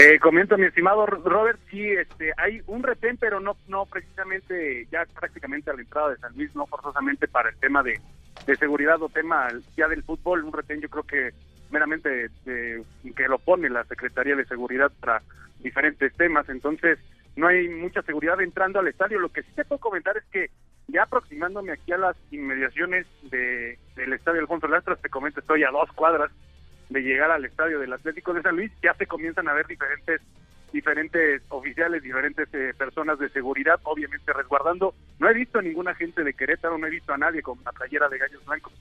Te 0.00 0.18
comento, 0.18 0.56
mi 0.56 0.64
estimado 0.64 1.04
Robert, 1.04 1.60
sí, 1.70 1.86
este, 1.90 2.32
hay 2.38 2.62
un 2.68 2.82
retén, 2.82 3.18
pero 3.18 3.38
no, 3.38 3.58
no 3.68 3.84
precisamente 3.84 4.86
ya 4.90 5.04
prácticamente 5.04 5.70
a 5.70 5.74
la 5.74 5.82
entrada 5.82 6.08
de 6.08 6.16
San 6.16 6.34
Luis, 6.36 6.54
no 6.54 6.64
forzosamente 6.64 7.28
para 7.28 7.50
el 7.50 7.56
tema 7.56 7.82
de, 7.82 8.00
de 8.46 8.56
seguridad 8.56 9.02
o 9.02 9.10
tema 9.10 9.48
ya 9.76 9.88
del 9.88 10.02
fútbol, 10.02 10.44
un 10.44 10.54
retén 10.54 10.80
yo 10.80 10.88
creo 10.88 11.02
que 11.02 11.34
meramente 11.70 12.30
que 12.46 13.28
lo 13.28 13.38
pone 13.40 13.68
la 13.68 13.84
Secretaría 13.84 14.34
de 14.36 14.46
Seguridad 14.46 14.90
para 15.00 15.20
diferentes 15.58 16.14
temas, 16.14 16.48
entonces 16.48 16.98
no 17.36 17.48
hay 17.48 17.68
mucha 17.68 18.00
seguridad 18.00 18.40
entrando 18.40 18.78
al 18.80 18.88
estadio. 18.88 19.18
Lo 19.18 19.28
que 19.28 19.42
sí 19.42 19.52
te 19.54 19.66
puedo 19.66 19.80
comentar 19.80 20.16
es 20.16 20.24
que 20.32 20.48
ya 20.88 21.02
aproximándome 21.02 21.72
aquí 21.72 21.92
a 21.92 21.98
las 21.98 22.16
inmediaciones 22.30 23.06
de, 23.24 23.78
del 23.96 24.14
estadio 24.14 24.40
Alfonso 24.40 24.66
Lastras, 24.66 24.98
te 25.02 25.10
comento, 25.10 25.40
estoy 25.40 25.62
a 25.62 25.70
dos 25.70 25.92
cuadras 25.92 26.30
de 26.90 27.00
llegar 27.02 27.30
al 27.30 27.44
estadio 27.44 27.78
del 27.78 27.92
Atlético 27.92 28.34
de 28.34 28.42
San 28.42 28.56
Luis, 28.56 28.70
ya 28.82 28.92
se 28.94 29.06
comienzan 29.06 29.48
a 29.48 29.54
ver 29.54 29.66
diferentes 29.66 30.20
diferentes 30.72 31.42
oficiales, 31.48 32.00
diferentes 32.00 32.48
eh, 32.54 32.72
personas 32.78 33.18
de 33.18 33.28
seguridad, 33.30 33.80
obviamente 33.82 34.32
resguardando. 34.32 34.94
No 35.18 35.28
he 35.28 35.34
visto 35.34 35.58
a 35.58 35.62
ningún 35.62 35.88
agente 35.88 36.22
de 36.22 36.34
Querétaro, 36.34 36.78
no 36.78 36.86
he 36.86 36.90
visto 36.90 37.12
a 37.12 37.18
nadie 37.18 37.42
con 37.42 37.58
la 37.64 37.72
playera 37.72 38.08
de 38.08 38.18
Gallos 38.18 38.44
Blancos, 38.44 38.72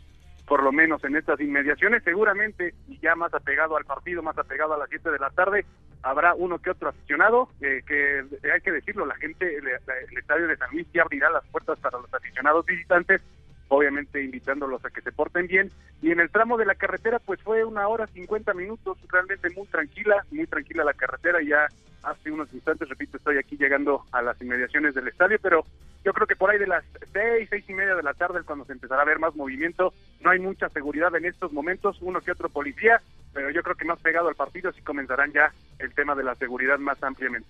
por 0.46 0.62
lo 0.62 0.72
menos 0.72 1.04
en 1.04 1.16
estas 1.16 1.40
inmediaciones. 1.40 2.04
Seguramente, 2.04 2.76
y 2.88 3.00
ya 3.00 3.16
más 3.16 3.34
apegado 3.34 3.76
al 3.76 3.86
partido, 3.86 4.22
más 4.22 4.38
apegado 4.38 4.76
a 4.76 4.78
las 4.78 4.90
7 4.90 5.10
de 5.10 5.18
la 5.18 5.32
tarde, 5.32 5.66
habrá 6.04 6.36
uno 6.36 6.60
que 6.60 6.70
otro 6.70 6.90
aficionado, 6.90 7.50
eh, 7.60 7.82
que 7.88 8.24
hay 8.54 8.62
que 8.62 8.72
decirlo, 8.72 9.08
la 9.08 9.16
gente, 9.16 9.58
el, 9.58 9.68
el 9.68 10.18
estadio 10.18 10.48
de 10.48 10.58
San 10.58 10.70
Luis 10.72 10.88
ya 10.94 11.02
abrirá 11.02 11.32
las 11.32 11.46
puertas 11.48 11.80
para 11.80 11.98
los 11.98 12.14
aficionados 12.14 12.68
visitantes 12.68 13.22
obviamente 13.70 14.24
invitándolos 14.24 14.84
a 14.84 14.90
que 14.90 15.02
se 15.02 15.12
porten 15.12 15.48
bien. 15.48 15.72
Y 16.02 16.12
en 16.12 16.20
el 16.20 16.30
tramo 16.30 16.58
de 16.58 16.66
la 16.66 16.76
carretera, 16.76 17.20
pues 17.20 17.42
fue 17.42 17.64
una 17.64 17.88
hora 17.88 18.08
50 18.08 18.54
minutos, 18.54 18.98
realmente 19.10 19.50
muy 19.52 19.66
tranquila, 19.68 20.26
muy 20.32 20.46
tranquila 20.48 20.84
la 20.84 20.94
carretera. 20.94 21.40
Ya 21.42 21.68
hace 22.04 22.32
unos 22.32 22.52
instantes, 22.54 22.90
repito, 22.90 23.18
estoy 23.18 23.38
aquí 23.38 23.58
llegando 23.58 24.04
a 24.12 24.22
las 24.22 24.42
inmediaciones 24.42 24.94
del 24.96 25.08
estadio, 25.08 25.38
pero 25.42 25.66
yo 26.04 26.14
creo 26.14 26.28
que 26.28 26.36
por 26.36 26.50
ahí 26.50 26.58
de 26.58 26.68
las 26.68 26.84
seis, 27.14 27.48
seis 27.50 27.66
y 27.68 27.74
media 27.74 27.96
de 27.96 28.04
la 28.04 28.14
tarde 28.14 28.40
es 28.40 28.46
cuando 28.46 28.66
se 28.66 28.74
empezará 28.74 29.02
a 29.02 29.06
ver 29.06 29.20
más 29.20 29.36
movimiento. 29.36 29.94
No 30.22 30.32
hay 30.32 30.40
mucha 30.40 30.70
seguridad 30.70 31.16
en 31.16 31.26
estos 31.26 31.52
momentos, 31.52 31.98
uno 32.02 32.22
que 32.22 32.32
otro 32.32 32.50
policía, 32.50 33.02
pero 33.34 33.52
yo 33.52 33.62
creo 33.64 33.76
que 33.76 33.86
más 33.86 34.00
pegado 34.00 34.30
al 34.30 34.36
partido 34.36 34.72
sí 34.72 34.82
comenzarán 34.82 35.32
ya 35.34 35.52
el 35.78 35.94
tema 35.94 36.16
de 36.16 36.24
la 36.24 36.36
seguridad 36.36 36.80
más 36.80 37.02
ampliamente. 37.04 37.48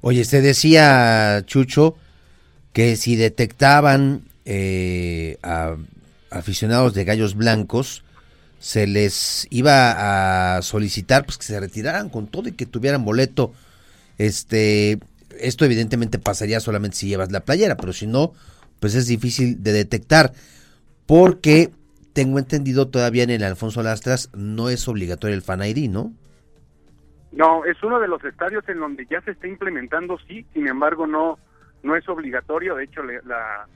Oye, 0.00 0.24
se 0.24 0.40
decía, 0.40 1.42
Chucho, 1.44 1.96
que 2.72 2.96
si 2.96 3.16
detectaban 3.16 4.22
eh, 4.50 5.36
a 5.42 5.76
aficionados 6.30 6.94
de 6.94 7.04
gallos 7.04 7.34
blancos 7.34 8.02
se 8.58 8.86
les 8.86 9.46
iba 9.50 10.56
a 10.56 10.62
solicitar 10.62 11.24
pues 11.26 11.36
que 11.36 11.44
se 11.44 11.60
retiraran 11.60 12.08
con 12.08 12.26
todo 12.26 12.48
y 12.48 12.52
que 12.52 12.64
tuvieran 12.64 13.04
boleto 13.04 13.52
este 14.16 14.98
esto 15.38 15.66
evidentemente 15.66 16.18
pasaría 16.18 16.60
solamente 16.60 16.96
si 16.96 17.08
llevas 17.08 17.30
la 17.30 17.40
playera 17.40 17.76
pero 17.76 17.92
si 17.92 18.06
no 18.06 18.32
pues 18.80 18.94
es 18.94 19.06
difícil 19.06 19.62
de 19.62 19.72
detectar 19.72 20.32
porque 21.06 21.70
tengo 22.14 22.38
entendido 22.38 22.88
todavía 22.88 23.24
en 23.24 23.30
el 23.30 23.42
Alfonso 23.42 23.82
Lastras 23.82 24.30
no 24.34 24.70
es 24.70 24.88
obligatorio 24.88 25.36
el 25.36 25.42
Fan 25.42 25.62
ID, 25.62 25.88
¿no? 25.88 26.12
No, 27.32 27.64
es 27.64 27.80
uno 27.82 28.00
de 28.00 28.08
los 28.08 28.24
estadios 28.24 28.68
en 28.68 28.80
donde 28.80 29.06
ya 29.06 29.20
se 29.20 29.32
está 29.32 29.46
implementando, 29.46 30.18
sí, 30.26 30.44
sin 30.54 30.66
embargo 30.68 31.06
no 31.06 31.38
no 31.82 31.94
es 31.94 32.08
obligatorio, 32.08 32.74
de 32.74 32.84
hecho 32.84 33.02
la, 33.02 33.68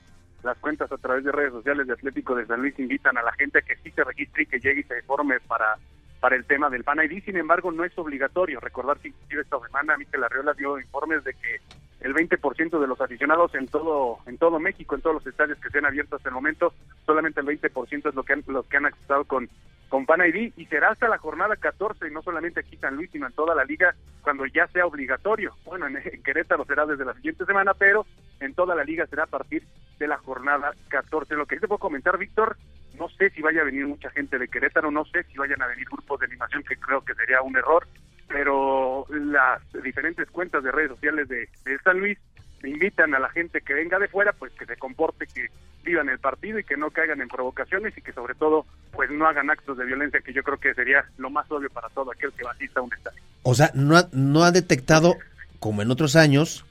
las 0.43 0.57
cuentas 0.57 0.91
a 0.91 0.97
través 0.97 1.23
de 1.23 1.31
redes 1.31 1.53
sociales 1.53 1.87
de 1.87 1.93
Atlético 1.93 2.35
de 2.35 2.45
San 2.45 2.61
Luis 2.61 2.77
invitan 2.77 3.17
a 3.17 3.23
la 3.23 3.31
gente 3.33 3.59
a 3.59 3.61
que 3.61 3.77
sí 3.77 3.91
se 3.91 4.03
registre 4.03 4.43
y 4.43 4.45
que 4.45 4.59
llegue 4.59 4.81
y 4.81 4.83
se 4.83 4.99
informe 4.99 5.39
para 5.41 5.77
para 6.19 6.37
el 6.37 6.45
tema 6.45 6.69
del 6.69 6.85
Fan 6.85 7.03
ID, 7.03 7.21
sin 7.25 7.35
embargo 7.35 7.69
no 7.69 7.83
es 7.83 7.91
obligatorio. 7.97 8.61
Recordar 8.61 8.97
que 8.97 9.11
esta 9.29 9.59
semana 9.59 9.97
Miquel 9.97 10.23
Arriola 10.23 10.53
dio 10.53 10.79
informes 10.79 11.21
de 11.25 11.33
que 11.33 11.59
el 12.03 12.13
20% 12.13 12.79
de 12.79 12.87
los 12.87 13.01
aficionados 13.01 13.55
en 13.55 13.67
todo 13.67 14.19
en 14.27 14.37
todo 14.37 14.59
México, 14.59 14.95
en 14.95 15.01
todos 15.01 15.15
los 15.15 15.27
estadios 15.27 15.57
que 15.59 15.69
se 15.69 15.79
han 15.79 15.85
abierto 15.85 16.17
hasta 16.17 16.29
el 16.29 16.35
momento, 16.35 16.73
solamente 17.05 17.39
el 17.39 17.47
20% 17.47 18.09
es 18.09 18.15
lo 18.15 18.23
que 18.23 18.33
han, 18.33 18.43
los 18.47 18.65
que 18.67 18.77
han 18.77 18.85
accesado 18.85 19.25
con 19.25 19.49
con 19.93 20.07
Fan 20.07 20.25
ID 20.25 20.53
y 20.57 20.65
será 20.65 20.89
hasta 20.89 21.07
la 21.07 21.19
jornada 21.19 21.55
14 21.55 22.07
y 22.07 22.11
no 22.11 22.23
solamente 22.23 22.61
aquí 22.61 22.77
San 22.77 22.95
Luis, 22.95 23.11
sino 23.11 23.27
en 23.27 23.33
toda 23.33 23.53
la 23.53 23.63
liga 23.63 23.93
cuando 24.23 24.43
ya 24.47 24.65
sea 24.69 24.87
obligatorio. 24.87 25.55
Bueno, 25.65 25.85
en, 25.85 25.97
en 25.97 26.23
Querétaro 26.23 26.65
será 26.65 26.87
desde 26.87 27.05
la 27.05 27.13
siguiente 27.13 27.45
semana, 27.45 27.75
pero 27.75 28.07
en 28.39 28.55
toda 28.55 28.73
la 28.73 28.83
liga 28.83 29.05
será 29.05 29.25
a 29.25 29.27
partir 29.27 29.63
de 29.99 30.07
la 30.07 30.17
jornada 30.17 30.73
14. 30.87 31.35
Lo 31.35 31.45
que 31.45 31.59
te 31.59 31.67
puedo 31.67 31.77
comentar, 31.77 32.17
Víctor, 32.17 32.57
no 32.97 33.07
sé 33.09 33.29
si 33.29 33.43
vaya 33.43 33.61
a 33.61 33.65
venir 33.65 33.85
mucha 33.85 34.09
gente 34.09 34.39
de 34.39 34.47
Querétaro, 34.47 34.89
no 34.89 35.05
sé 35.05 35.25
si 35.25 35.37
vayan 35.37 35.61
a 35.61 35.67
venir 35.67 35.85
grupos 35.85 36.19
de 36.19 36.25
animación, 36.25 36.63
que 36.63 36.77
creo 36.77 37.01
que 37.01 37.13
sería 37.13 37.43
un 37.43 37.55
error, 37.55 37.87
pero 38.27 39.05
las 39.09 39.61
diferentes 39.83 40.29
cuentas 40.29 40.63
de 40.63 40.71
redes 40.71 40.89
sociales 40.89 41.27
de, 41.27 41.47
San 41.83 41.99
Luis 41.99 42.17
invitan 42.63 43.13
a 43.13 43.19
la 43.19 43.29
gente 43.29 43.61
que 43.61 43.73
venga 43.73 43.99
de 43.99 44.07
fuera, 44.07 44.31
pues 44.33 44.53
que 44.53 44.65
se 44.65 44.77
comporte, 44.77 45.27
que 45.27 45.47
vivan 45.83 46.07
el 46.07 46.19
partido 46.19 46.59
y 46.59 46.63
que 46.63 46.77
no 46.77 46.91
caigan 46.91 47.19
en 47.19 47.27
provocaciones 47.27 47.97
y 47.97 48.01
que 48.01 48.13
sobre 48.13 48.35
todo 48.35 48.65
pues 48.93 49.11
no 49.11 49.27
hagan 49.27 49.49
actos 49.49 49.77
de 49.77 49.85
violencia, 49.85 50.21
que 50.21 50.31
yo 50.31 50.43
creo 50.43 50.57
que 50.57 50.73
sería 50.73 51.03
lo 51.17 51.29
más 51.29 51.51
obvio 51.51 51.69
para 51.69 51.89
todo 51.89 52.11
aquel 52.11 52.31
que 52.31 52.47
asista 52.47 52.79
a 52.79 52.83
un 52.83 52.93
estadio. 52.93 53.21
O 53.43 53.53
sea, 53.53 53.71
no 53.73 53.97
ha, 53.97 54.07
no 54.13 54.43
ha 54.43 54.51
detectado, 54.51 55.15
como 55.59 55.81
en 55.81 55.91
otros 55.91 56.15
años, 56.15 56.65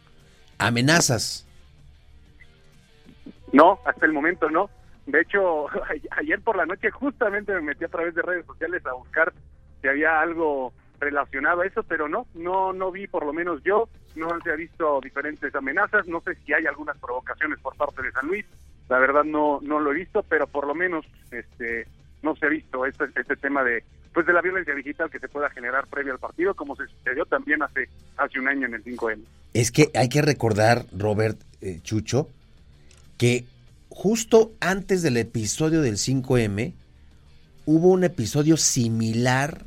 amenazas 0.56 1.46
no, 3.52 3.78
hasta 3.84 4.06
el 4.06 4.12
momento 4.12 4.50
no. 4.50 4.70
De 5.06 5.20
hecho, 5.20 5.66
ayer 6.16 6.40
por 6.40 6.56
la 6.56 6.66
noche 6.66 6.90
justamente 6.90 7.52
me 7.54 7.60
metí 7.60 7.84
a 7.84 7.88
través 7.88 8.14
de 8.14 8.22
redes 8.22 8.46
sociales 8.46 8.84
a 8.86 8.94
buscar 8.94 9.32
si 9.80 9.88
había 9.88 10.20
algo 10.20 10.72
relacionado 11.02 11.60
a 11.60 11.66
eso, 11.66 11.82
pero 11.82 12.08
no, 12.08 12.26
no, 12.34 12.72
no 12.72 12.90
vi 12.90 13.06
por 13.06 13.26
lo 13.26 13.32
menos 13.32 13.62
yo, 13.64 13.88
no 14.14 14.28
se 14.42 14.50
ha 14.50 14.56
visto 14.56 15.00
diferentes 15.02 15.54
amenazas, 15.54 16.06
no 16.06 16.20
sé 16.20 16.34
si 16.36 16.52
hay 16.52 16.66
algunas 16.66 16.96
provocaciones 16.98 17.58
por 17.60 17.76
parte 17.76 18.02
de 18.02 18.12
San 18.12 18.26
Luis, 18.28 18.46
la 18.88 18.98
verdad 18.98 19.24
no, 19.24 19.58
no 19.62 19.80
lo 19.80 19.92
he 19.92 19.96
visto, 19.96 20.22
pero 20.22 20.46
por 20.46 20.66
lo 20.66 20.74
menos, 20.74 21.04
este, 21.30 21.86
no 22.22 22.36
se 22.36 22.46
ha 22.46 22.48
visto 22.48 22.86
este, 22.86 23.04
este 23.14 23.36
tema 23.36 23.64
de, 23.64 23.84
pues 24.14 24.26
de 24.26 24.32
la 24.32 24.40
violencia 24.40 24.74
digital 24.74 25.10
que 25.10 25.18
se 25.18 25.28
pueda 25.28 25.50
generar 25.50 25.86
previo 25.88 26.12
al 26.12 26.18
partido, 26.18 26.54
como 26.54 26.76
se 26.76 26.86
sucedió 26.86 27.24
también 27.26 27.62
hace, 27.62 27.88
hace 28.16 28.38
un 28.38 28.48
año 28.48 28.66
en 28.66 28.74
el 28.74 28.84
5M. 28.84 29.20
Es 29.54 29.72
que 29.72 29.90
hay 29.94 30.08
que 30.08 30.22
recordar, 30.22 30.86
Robert 30.96 31.40
eh, 31.60 31.80
Chucho, 31.82 32.28
que 33.18 33.44
justo 33.88 34.52
antes 34.60 35.02
del 35.02 35.16
episodio 35.16 35.82
del 35.82 35.96
5M 35.96 36.74
hubo 37.66 37.88
un 37.88 38.04
episodio 38.04 38.56
similar 38.56 39.64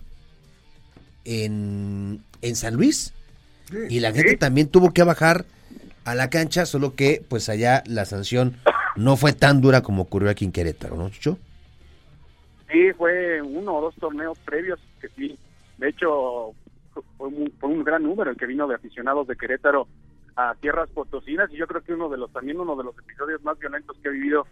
en, 1.26 2.22
en 2.42 2.56
San 2.56 2.76
Luis. 2.76 3.14
y 3.90 4.00
la 4.00 4.14
gente 4.14 4.38
también 4.38 4.68
tuvo 4.70 4.94
que 4.94 5.04
bajar 5.04 5.46
a 6.06 6.16
la 6.16 6.30
cancha, 6.30 6.66
solo 6.66 6.96
que 6.96 7.24
pues 7.28 7.50
allá 7.50 7.84
la 7.88 8.06
sanción 8.06 8.56
no 8.96 9.18
fue 9.18 9.34
tan 9.34 9.60
dura 9.60 9.82
como 9.82 10.04
ocurrió 10.04 10.30
aquí 10.30 10.46
en 10.46 10.52
Querétaro, 10.52 10.96
¿no, 10.96 11.10
Chucho? 11.10 11.38
Sí, 12.72 12.94
fue 12.94 13.42
uno 13.42 13.76
o 13.76 13.82
dos 13.82 13.96
torneos 13.96 14.38
previos 14.40 14.80
que 15.02 15.10
sí. 15.10 15.38
De 15.78 15.90
hecho, 15.90 16.54
fue 17.18 17.30
fue 17.60 17.70
un 17.70 17.84
gran 17.84 18.04
número 18.04 18.32
el 18.32 18.38
que 18.38 18.46
vino 18.46 18.68
de 18.68 18.76
aficionados 18.76 19.28
de 19.28 19.36
Querétaro 19.36 19.88
a 20.36 20.54
tierras 20.56 20.90
potosinas 20.90 21.52
y 21.52 21.58
yo 21.58 21.68
creo 21.68 21.82
que 21.82 21.94
uno 21.94 22.10
de 22.10 22.18
los 22.18 22.32
también 22.32 22.60
uno 22.60 22.76
de 22.76 22.84
los 22.84 22.98
episodios 22.98 23.44
más 23.44 23.58
violentos 23.58 23.96
que 24.02 24.10
ha 24.10 24.12
vivido 24.12 24.46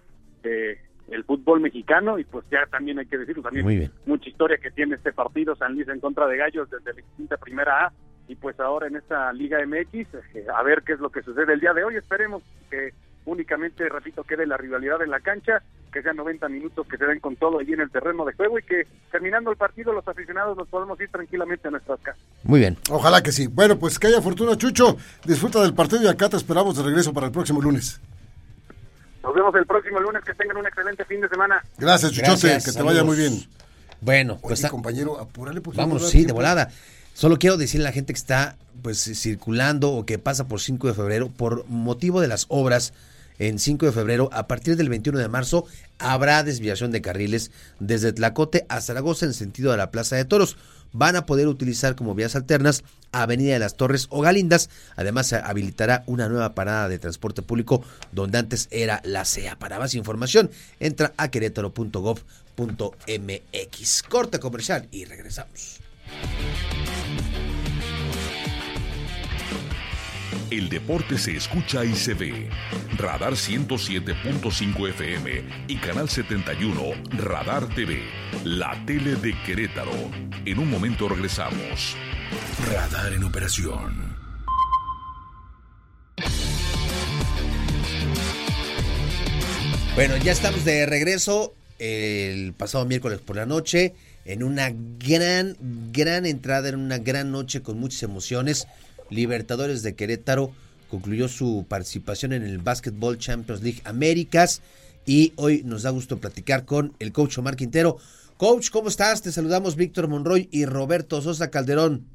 mexicano 1.63 2.19
y 2.19 2.23
pues 2.23 2.45
ya 2.51 2.65
también 2.69 2.99
hay 2.99 3.07
que 3.07 3.17
decirlo 3.17 3.41
también 3.41 3.91
mucha 4.05 4.29
historia 4.29 4.57
que 4.57 4.69
tiene 4.69 4.95
este 4.95 5.11
partido 5.11 5.55
San 5.55 5.73
Luis 5.73 5.87
en 5.87 5.99
contra 5.99 6.27
de 6.27 6.37
Gallos 6.37 6.69
desde 6.69 6.93
la 6.93 7.07
quinta 7.17 7.37
primera 7.37 7.87
A 7.87 7.93
y 8.27 8.35
pues 8.35 8.59
ahora 8.59 8.87
en 8.87 8.95
esta 8.95 9.33
Liga 9.33 9.57
MX 9.65 9.95
eh, 10.35 10.45
a 10.53 10.61
ver 10.63 10.83
qué 10.85 10.93
es 10.93 10.99
lo 10.99 11.09
que 11.09 11.23
sucede 11.23 11.53
el 11.53 11.59
día 11.59 11.73
de 11.73 11.83
hoy 11.83 11.95
esperemos 11.95 12.43
que 12.69 12.93
únicamente 13.25 13.87
repito 13.89 14.23
quede 14.23 14.45
la 14.45 14.57
rivalidad 14.57 15.01
en 15.01 15.09
la 15.09 15.19
cancha 15.19 15.63
que 15.91 16.01
sean 16.01 16.17
90 16.17 16.49
minutos 16.49 16.87
que 16.87 16.97
se 16.97 17.05
den 17.05 17.19
con 17.19 17.35
todo 17.35 17.59
allí 17.59 17.73
en 17.73 17.81
el 17.81 17.91
terreno 17.91 18.25
de 18.25 18.33
juego 18.33 18.59
y 18.59 18.63
que 18.63 18.87
terminando 19.11 19.51
el 19.51 19.57
partido 19.57 19.93
los 19.93 20.07
aficionados 20.07 20.57
nos 20.57 20.67
podemos 20.67 20.99
ir 20.99 21.09
tranquilamente 21.09 21.67
a 21.67 21.71
nuestras 21.71 21.99
casas. 22.01 22.21
Muy 22.43 22.59
bien. 22.59 22.77
Ojalá 22.89 23.21
que 23.21 23.31
sí. 23.31 23.47
Bueno, 23.47 23.77
pues 23.77 23.99
que 23.99 24.07
haya 24.07 24.21
fortuna, 24.21 24.57
Chucho. 24.57 24.97
Disfruta 25.23 25.61
del 25.61 25.75
partido 25.75 26.01
y 26.03 26.07
acá 26.07 26.29
te 26.29 26.37
esperamos 26.37 26.75
de 26.75 26.83
regreso 26.83 27.13
para 27.13 27.27
el 27.27 27.31
próximo 27.31 27.61
lunes. 27.61 28.01
Nos 29.23 29.33
vemos 29.33 29.55
el 29.55 29.65
próximo 29.65 29.99
lunes. 29.99 30.23
Que 30.23 30.33
tengan 30.33 30.57
un 30.57 30.67
excelente 30.67 31.05
fin 31.05 31.21
de 31.21 31.29
semana. 31.29 31.63
Gracias, 31.77 32.11
Chuchote. 32.11 32.59
que 32.63 32.71
te 32.71 32.81
vaya 32.81 33.03
muy 33.03 33.17
bien. 33.17 33.43
Bueno, 34.01 34.37
pues. 34.41 34.65
compañero, 34.67 35.19
apúrale, 35.19 35.61
pues. 35.61 35.77
Vamos, 35.77 36.09
sí, 36.09 36.25
de 36.25 36.33
volada. 36.33 36.69
Solo 37.13 37.37
quiero 37.37 37.57
decirle 37.57 37.85
a 37.85 37.89
la 37.89 37.93
gente 37.93 38.11
que 38.13 38.17
está 38.17 38.57
pues 38.81 38.97
circulando 38.99 39.91
o 39.91 40.05
que 40.05 40.17
pasa 40.17 40.47
por 40.47 40.59
5 40.59 40.87
de 40.87 40.93
febrero 40.95 41.29
por 41.29 41.65
motivo 41.69 42.19
de 42.21 42.27
las 42.27 42.47
obras 42.49 42.93
en 43.39 43.59
5 43.59 43.87
de 43.87 43.91
febrero, 43.91 44.29
a 44.31 44.47
partir 44.47 44.75
del 44.75 44.89
21 44.89 45.19
de 45.19 45.27
marzo, 45.27 45.65
habrá 45.99 46.43
desviación 46.43 46.91
de 46.91 47.01
carriles 47.01 47.51
desde 47.79 48.13
Tlacote 48.13 48.65
a 48.69 48.81
Zaragoza 48.81 49.25
en 49.25 49.33
sentido 49.33 49.71
de 49.71 49.77
la 49.77 49.91
Plaza 49.91 50.15
de 50.15 50.25
Toros. 50.25 50.57
Van 50.93 51.15
a 51.15 51.25
poder 51.25 51.47
utilizar 51.47 51.95
como 51.95 52.15
vías 52.15 52.35
alternas 52.35 52.83
Avenida 53.11 53.53
de 53.53 53.59
las 53.59 53.75
Torres 53.75 54.07
o 54.09 54.21
Galindas. 54.21 54.69
Además, 54.95 55.27
se 55.27 55.35
habilitará 55.35 56.03
una 56.07 56.29
nueva 56.29 56.55
parada 56.55 56.89
de 56.89 56.99
transporte 56.99 57.41
público 57.41 57.83
donde 58.11 58.37
antes 58.37 58.67
era 58.71 59.01
la 59.03 59.25
CEA. 59.25 59.57
Para 59.57 59.79
más 59.79 59.95
información, 59.95 60.51
entra 60.79 61.13
a 61.17 61.29
querétaro.gov.mx. 61.29 64.03
Corte 64.03 64.39
comercial 64.39 64.87
y 64.91 65.05
regresamos. 65.05 65.79
El 70.57 70.69
deporte 70.69 71.17
se 71.17 71.35
escucha 71.35 71.83
y 71.83 71.95
se 71.95 72.13
ve. 72.13 72.49
Radar 72.97 73.33
107.5 73.33 74.89
FM 74.89 75.43
y 75.67 75.77
Canal 75.77 76.09
71 76.09 76.81
Radar 77.17 77.67
TV, 77.73 78.03
la 78.43 78.79
tele 78.85 79.15
de 79.15 79.33
Querétaro. 79.43 79.91
En 80.45 80.59
un 80.59 80.69
momento 80.69 81.09
regresamos. 81.09 81.95
Radar 82.71 83.13
en 83.13 83.23
operación. 83.23 84.15
Bueno, 89.95 90.17
ya 90.17 90.31
estamos 90.31 90.65
de 90.65 90.85
regreso 90.85 91.55
el 91.79 92.53
pasado 92.53 92.85
miércoles 92.85 93.19
por 93.19 93.35
la 93.35 93.45
noche 93.45 93.93
en 94.25 94.43
una 94.43 94.71
gran, 94.71 95.57
gran 95.91 96.25
entrada, 96.25 96.69
en 96.69 96.75
una 96.75 96.97
gran 96.97 97.31
noche 97.31 97.61
con 97.61 97.79
muchas 97.79 98.03
emociones. 98.03 98.67
Libertadores 99.13 99.83
de 99.83 99.95
Querétaro 99.95 100.51
concluyó 100.89 101.27
su 101.27 101.65
participación 101.67 102.33
en 102.33 102.43
el 102.43 102.59
Basketball 102.59 103.17
Champions 103.17 103.61
League 103.63 103.81
Américas 103.85 104.61
y 105.05 105.33
hoy 105.35 105.63
nos 105.63 105.83
da 105.83 105.89
gusto 105.89 106.17
platicar 106.17 106.65
con 106.65 106.93
el 106.99 107.11
coach 107.11 107.37
Omar 107.37 107.55
Quintero. 107.55 107.97
Coach, 108.37 108.69
¿cómo 108.71 108.89
estás? 108.89 109.21
Te 109.21 109.31
saludamos 109.31 109.75
Víctor 109.75 110.07
Monroy 110.07 110.49
y 110.51 110.65
Roberto 110.65 111.21
Sosa 111.21 111.49
Calderón. 111.49 112.05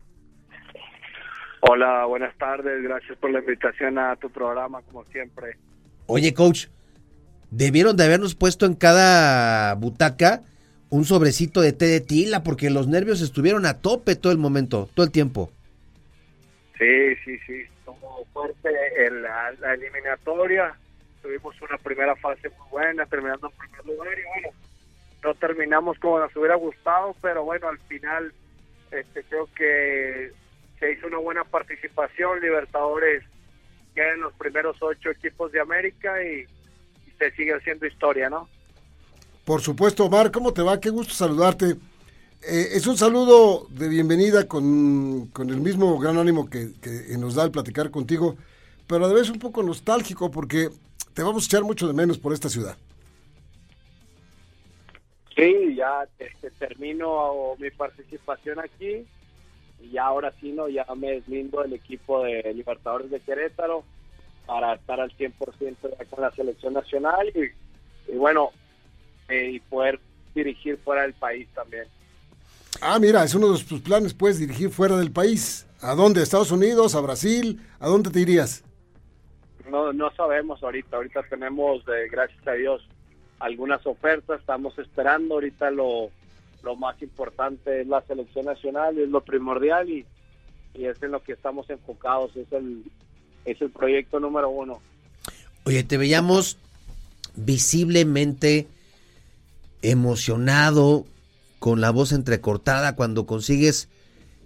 Hola, 1.60 2.04
buenas 2.06 2.36
tardes. 2.38 2.82
Gracias 2.82 3.18
por 3.18 3.30
la 3.30 3.40
invitación 3.40 3.98
a 3.98 4.16
tu 4.16 4.30
programa, 4.30 4.80
como 4.82 5.04
siempre. 5.06 5.56
Oye, 6.06 6.32
coach, 6.32 6.66
debieron 7.50 7.96
de 7.96 8.04
habernos 8.04 8.34
puesto 8.34 8.66
en 8.66 8.74
cada 8.74 9.74
butaca 9.74 10.42
un 10.90 11.04
sobrecito 11.04 11.60
de 11.60 11.72
té 11.72 11.86
de 11.86 12.00
tila 12.00 12.42
porque 12.42 12.70
los 12.70 12.86
nervios 12.86 13.20
estuvieron 13.20 13.66
a 13.66 13.74
tope 13.74 14.16
todo 14.16 14.32
el 14.32 14.38
momento, 14.38 14.88
todo 14.94 15.04
el 15.04 15.12
tiempo. 15.12 15.52
Sí, 16.78 17.16
sí, 17.24 17.38
sí, 17.40 17.62
estuvo 17.62 18.24
fuerte 18.32 18.68
en 19.06 19.22
la, 19.22 19.50
eliminatoria. 19.74 20.74
Tuvimos 21.20 21.60
una 21.60 21.76
primera 21.78 22.14
fase 22.16 22.48
muy 22.50 22.68
buena, 22.70 23.04
terminando 23.06 23.48
en 23.48 23.56
primer 23.56 23.86
lugar 23.86 24.18
y 24.18 24.22
bueno, 24.22 24.56
no 25.24 25.34
terminamos 25.34 25.98
como 25.98 26.20
nos 26.20 26.34
hubiera 26.36 26.54
gustado, 26.54 27.16
pero 27.20 27.42
bueno, 27.44 27.68
al 27.68 27.78
final 27.80 28.32
este, 28.92 29.24
creo 29.24 29.48
que 29.56 30.32
se 30.78 30.92
hizo 30.92 31.08
una 31.08 31.18
buena 31.18 31.42
participación. 31.42 32.40
Libertadores 32.40 33.24
quedan 33.96 34.20
los 34.20 34.32
primeros 34.34 34.76
ocho 34.80 35.10
equipos 35.10 35.50
de 35.50 35.60
América 35.60 36.22
y 36.22 36.46
se 37.18 37.32
sigue 37.32 37.54
haciendo 37.54 37.86
historia, 37.86 38.30
¿no? 38.30 38.48
Por 39.44 39.60
supuesto, 39.60 40.04
Omar, 40.04 40.30
¿cómo 40.30 40.52
te 40.52 40.62
va? 40.62 40.78
Qué 40.78 40.90
gusto 40.90 41.14
saludarte. 41.14 41.74
Eh, 42.42 42.68
es 42.74 42.86
un 42.86 42.96
saludo 42.96 43.66
de 43.70 43.88
bienvenida 43.88 44.46
con, 44.46 45.30
el 45.36 45.60
mismo 45.60 45.98
gran 45.98 46.18
ánimo 46.18 46.48
que, 46.48 46.70
nos 47.18 47.34
da 47.34 47.44
el 47.44 47.50
platicar 47.50 47.90
contigo, 47.90 48.36
pero 48.86 49.04
a 49.04 49.08
la 49.08 49.14
vez 49.14 49.28
un 49.28 49.40
poco 49.40 49.62
nostálgico 49.62 50.30
porque 50.30 50.68
te 51.14 51.22
vamos 51.22 51.44
a 51.44 51.46
echar 51.46 51.64
mucho 51.64 51.88
de 51.88 51.94
menos 51.94 52.18
por 52.18 52.32
esta 52.32 52.48
ciudad. 52.48 52.76
Sí, 55.34 55.74
ya 55.76 56.06
este, 56.18 56.50
termino 56.52 57.56
mi 57.58 57.70
participación 57.70 58.60
aquí 58.60 59.04
y 59.80 59.90
ya 59.90 60.06
ahora 60.06 60.32
sí, 60.40 60.52
no, 60.52 60.68
ya 60.68 60.86
me 60.96 61.12
deslindo 61.12 61.62
del 61.62 61.72
equipo 61.72 62.22
de 62.22 62.54
Libertadores 62.54 63.10
de 63.10 63.20
Querétaro 63.20 63.84
para 64.46 64.74
estar 64.74 65.00
al 65.00 65.16
100% 65.16 66.08
con 66.08 66.22
la 66.22 66.30
selección 66.32 66.72
nacional 66.72 67.32
y 67.34 68.16
bueno, 68.16 68.52
eh, 69.28 69.50
y 69.54 69.60
poder 69.60 70.00
dirigir 70.34 70.78
fuera 70.78 71.02
del 71.02 71.14
país 71.14 71.48
también. 71.54 71.86
Ah, 72.80 72.98
mira, 72.98 73.24
es 73.24 73.34
uno 73.34 73.52
de 73.52 73.64
tus 73.64 73.80
planes, 73.80 74.14
puedes 74.14 74.38
dirigir 74.38 74.70
fuera 74.70 74.96
del 74.96 75.10
país. 75.10 75.66
¿A 75.80 75.94
dónde? 75.94 76.20
¿A 76.20 76.22
Estados 76.22 76.50
Unidos? 76.50 76.94
¿A 76.94 77.00
Brasil? 77.00 77.60
¿A 77.80 77.88
dónde 77.88 78.10
te 78.10 78.20
irías? 78.20 78.62
No, 79.70 79.92
no 79.92 80.10
sabemos 80.16 80.62
ahorita. 80.62 80.96
Ahorita 80.96 81.22
tenemos, 81.28 81.82
eh, 81.88 82.08
gracias 82.10 82.46
a 82.46 82.52
Dios, 82.52 82.82
algunas 83.38 83.84
ofertas. 83.86 84.40
Estamos 84.40 84.78
esperando. 84.78 85.34
Ahorita 85.34 85.70
lo, 85.70 86.10
lo 86.62 86.76
más 86.76 87.00
importante 87.02 87.82
es 87.82 87.86
la 87.86 88.00
selección 88.02 88.46
nacional, 88.46 88.98
es 88.98 89.08
lo 89.08 89.20
primordial 89.22 89.88
y, 89.88 90.06
y 90.74 90.84
es 90.86 91.02
en 91.02 91.12
lo 91.12 91.22
que 91.22 91.32
estamos 91.32 91.68
enfocados. 91.70 92.34
Es 92.36 92.50
el, 92.52 92.84
es 93.44 93.60
el 93.60 93.70
proyecto 93.70 94.20
número 94.20 94.50
uno. 94.50 94.80
Oye, 95.64 95.82
te 95.84 95.98
veíamos 95.98 96.56
visiblemente 97.36 98.66
emocionado, 99.82 101.06
con 101.58 101.80
la 101.80 101.90
voz 101.90 102.12
entrecortada 102.12 102.94
cuando 102.96 103.26
consigues 103.26 103.88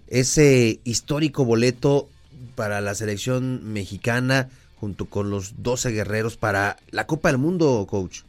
ese 0.08 0.80
histórico 0.84 1.44
boleto 1.44 2.08
para 2.54 2.80
la 2.80 2.94
selección 2.94 3.72
mexicana 3.72 4.48
junto 4.76 5.06
con 5.06 5.30
los 5.30 5.62
12 5.62 5.92
guerreros 5.92 6.36
para 6.36 6.76
la 6.90 7.06
Copa 7.06 7.28
del 7.28 7.38
Mundo, 7.38 7.86
coach? 7.88 8.22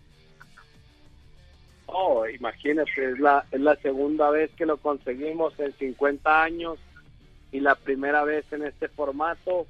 Oh, 1.88 2.28
imagínate, 2.28 2.92
es 3.12 3.20
la, 3.20 3.46
es 3.52 3.60
la 3.60 3.76
segunda 3.78 4.30
vez 4.30 4.52
que 4.56 4.66
lo 4.66 4.78
conseguimos 4.78 5.54
en 5.60 5.74
50 5.74 6.44
años 6.44 6.78
y 7.52 7.60
la 7.60 7.76
primera 7.76 8.24
vez 8.24 8.46
en 8.52 8.64
este 8.64 8.88
formato 8.88 9.68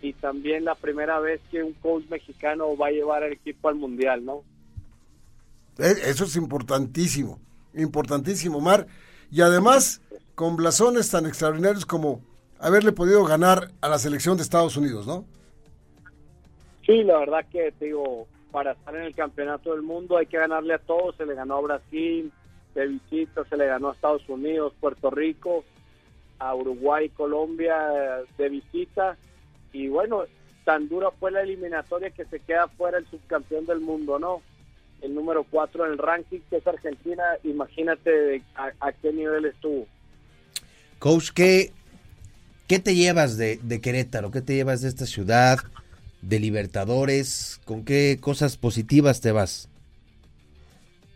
y 0.00 0.12
también 0.12 0.64
la 0.64 0.74
primera 0.74 1.18
vez 1.18 1.40
que 1.50 1.62
un 1.62 1.72
coach 1.74 2.04
mexicano 2.08 2.76
va 2.76 2.88
a 2.88 2.92
llevar 2.92 3.24
al 3.24 3.32
equipo 3.32 3.68
al 3.68 3.74
mundial, 3.74 4.24
¿no? 4.24 4.42
Eh, 5.78 5.94
eso 6.04 6.24
es 6.24 6.36
importantísimo, 6.36 7.40
importantísimo, 7.74 8.60
Mar. 8.60 8.86
Y 9.30 9.40
además, 9.42 10.00
con 10.34 10.56
blasones 10.56 11.10
tan 11.10 11.26
extraordinarios 11.26 11.84
como 11.84 12.22
haberle 12.58 12.92
podido 12.92 13.24
ganar 13.24 13.70
a 13.80 13.88
la 13.88 13.98
selección 13.98 14.36
de 14.36 14.42
Estados 14.42 14.76
Unidos, 14.76 15.06
¿no? 15.06 15.24
Sí, 16.86 17.04
la 17.04 17.18
verdad 17.18 17.44
que, 17.50 17.72
digo, 17.80 18.26
para 18.50 18.72
estar 18.72 18.96
en 18.96 19.02
el 19.02 19.14
campeonato 19.14 19.72
del 19.72 19.82
mundo 19.82 20.16
hay 20.16 20.26
que 20.26 20.38
ganarle 20.38 20.74
a 20.74 20.78
todos. 20.78 21.16
Se 21.16 21.26
le 21.26 21.34
ganó 21.34 21.56
a 21.56 21.60
Brasil 21.60 22.32
de 22.74 22.86
visita, 22.86 23.44
se 23.44 23.56
le 23.56 23.66
ganó 23.66 23.90
a 23.90 23.92
Estados 23.92 24.26
Unidos, 24.28 24.72
Puerto 24.80 25.10
Rico, 25.10 25.64
a 26.38 26.54
Uruguay, 26.54 27.10
Colombia 27.10 27.76
de 28.36 28.48
visita. 28.48 29.16
Y 29.72 29.88
bueno, 29.88 30.24
tan 30.64 30.88
dura 30.88 31.10
fue 31.10 31.30
la 31.30 31.42
eliminatoria 31.42 32.10
que 32.10 32.24
se 32.24 32.40
queda 32.40 32.68
fuera 32.68 32.98
el 32.98 33.06
subcampeón 33.08 33.66
del 33.66 33.80
mundo, 33.80 34.18
¿no? 34.18 34.42
El 35.02 35.14
número 35.14 35.44
4 35.44 35.86
en 35.86 35.92
el 35.92 35.98
ranking, 35.98 36.40
que 36.50 36.56
es 36.56 36.66
Argentina. 36.66 37.22
Imagínate 37.44 38.42
a, 38.54 38.92
qué 38.92 39.12
nivel 39.12 39.46
estuvo. 39.46 39.86
Coach, 40.98 41.30
¿qué, 41.34 41.72
qué 42.66 42.78
te 42.78 42.94
llevas 42.94 43.36
de, 43.36 43.58
de, 43.62 43.80
Querétaro? 43.80 44.30
¿Qué 44.30 44.40
te 44.40 44.54
llevas 44.54 44.82
de 44.82 44.88
esta 44.88 45.06
ciudad? 45.06 45.58
¿De 46.22 46.40
Libertadores? 46.40 47.60
¿Con 47.64 47.84
qué 47.84 48.18
cosas 48.20 48.56
positivas 48.56 49.20
te 49.20 49.32
vas? 49.32 49.68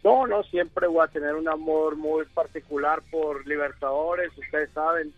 No, 0.04 0.26
no, 0.26 0.42
siempre 0.44 0.86
voy 0.88 1.04
a 1.04 1.10
tener 1.10 1.34
un 1.34 1.48
amor 1.48 1.96
muy 1.96 2.24
particular 2.26 3.02
por 3.10 3.46
Libertadores. 3.46 4.36
Ustedes 4.36 4.70
saben, 4.72 5.12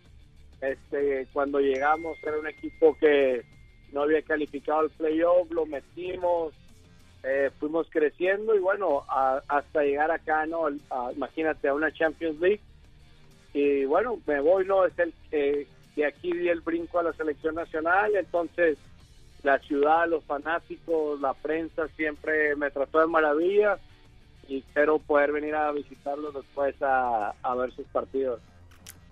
este, 0.61 1.27
cuando 1.33 1.59
llegamos 1.59 2.19
era 2.23 2.39
un 2.39 2.47
equipo 2.47 2.97
que 2.99 3.45
no 3.93 4.03
había 4.03 4.23
calificado 4.23 4.83
el 4.83 4.91
playoff, 4.91 5.51
lo 5.51 5.65
metimos, 5.67 6.53
eh, 7.25 7.51
fuimos 7.59 7.87
creciendo 7.91 8.55
y 8.55 8.59
bueno, 8.59 9.03
hasta 9.49 9.83
llegar 9.83 10.11
acá, 10.11 10.45
¿no? 10.47 10.67
imagínate, 11.15 11.69
a 11.69 11.75
una 11.75 11.93
Champions 11.93 12.39
League. 12.39 12.61
Y 13.55 13.85
bueno, 13.85 14.19
me 14.27 14.41
voy, 14.41 14.67
¿no? 14.67 14.85
Es 14.85 14.99
el 14.99 15.15
que 15.31 15.67
de 15.97 16.07
aquí 16.07 16.33
di 16.33 16.49
el 16.49 16.61
brinco 16.61 16.99
a 16.99 17.05
la 17.05 17.13
selección 17.13 17.55
nacional, 17.55 18.15
entonces 18.17 18.77
la 19.43 19.59
ciudad, 19.61 20.09
los 20.09 20.25
fanáticos, 20.25 21.21
la 21.21 21.35
prensa 21.35 21.89
siempre 21.97 22.57
me 22.57 22.71
trató 22.71 23.01
de 23.01 23.07
maravilla 23.07 23.79
y 24.49 24.59
espero 24.59 24.99
poder 24.99 25.33
venir 25.33 25.55
a 25.55 25.71
visitarlos 25.73 26.35
después 26.35 26.75
a, 26.83 27.31
a 27.43 27.55
ver 27.55 27.73
sus 27.73 27.87
partidos. 27.87 28.41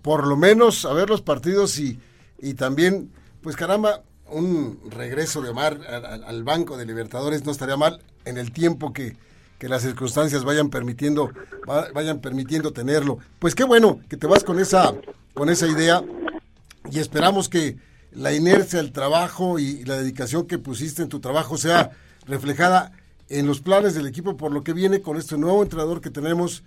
Por 0.03 0.27
lo 0.27 0.37
menos 0.37 0.85
a 0.85 0.93
ver 0.93 1.09
los 1.09 1.23
partidos 1.23 1.79
y, 1.79 1.99
y 2.39 2.55
también, 2.55 3.13
pues 3.43 3.57
caramba, 3.57 4.03
un 4.33 4.79
regreso 4.91 5.43
de 5.43 5.51
Omar 5.51 5.79
al, 6.27 6.45
Banco 6.45 6.77
de 6.77 6.87
Libertadores 6.87 7.45
no 7.45 7.53
estaría 7.53 7.77
mal 7.77 8.01
en 8.25 8.39
el 8.39 8.53
tiempo 8.53 8.93
que, 8.93 9.17
las 9.61 9.83
circunstancias 9.83 10.43
vayan 10.43 10.71
permitiendo 10.71 11.31
vayan 11.95 12.21
permitiendo 12.21 12.73
tenerlo. 12.73 13.19
Pues 13.39 13.55
qué 13.55 13.63
bueno 13.63 14.01
que 14.09 14.17
te 14.17 14.27
vas 14.27 14.43
con 14.43 14.59
esa 14.59 14.93
con 15.35 15.49
esa 15.51 15.69
idea 15.69 16.03
y 16.91 16.99
esperamos 16.99 17.49
que 17.49 17.77
la 18.11 18.33
inercia, 18.33 18.81
el 18.81 18.91
trabajo 18.91 19.61
y 19.61 19.85
la 19.85 19.97
dedicación 19.97 20.49
que 20.49 20.59
pusiste 20.59 21.03
en 21.03 21.09
tu 21.09 21.21
trabajo 21.21 21.57
sea 21.59 21.93
reflejada 22.27 22.91
en 23.29 23.47
los 23.47 23.61
planes 23.61 23.95
del 23.95 24.09
equipo 24.09 24.37
por 24.37 24.53
lo 24.53 24.65
que 24.65 24.73
viene 24.73 25.01
con 25.01 25.17
este 25.17 25.39
nuevo 25.39 25.63
entrenador 25.63 26.01
que 26.01 26.11
tenemos, 26.11 26.65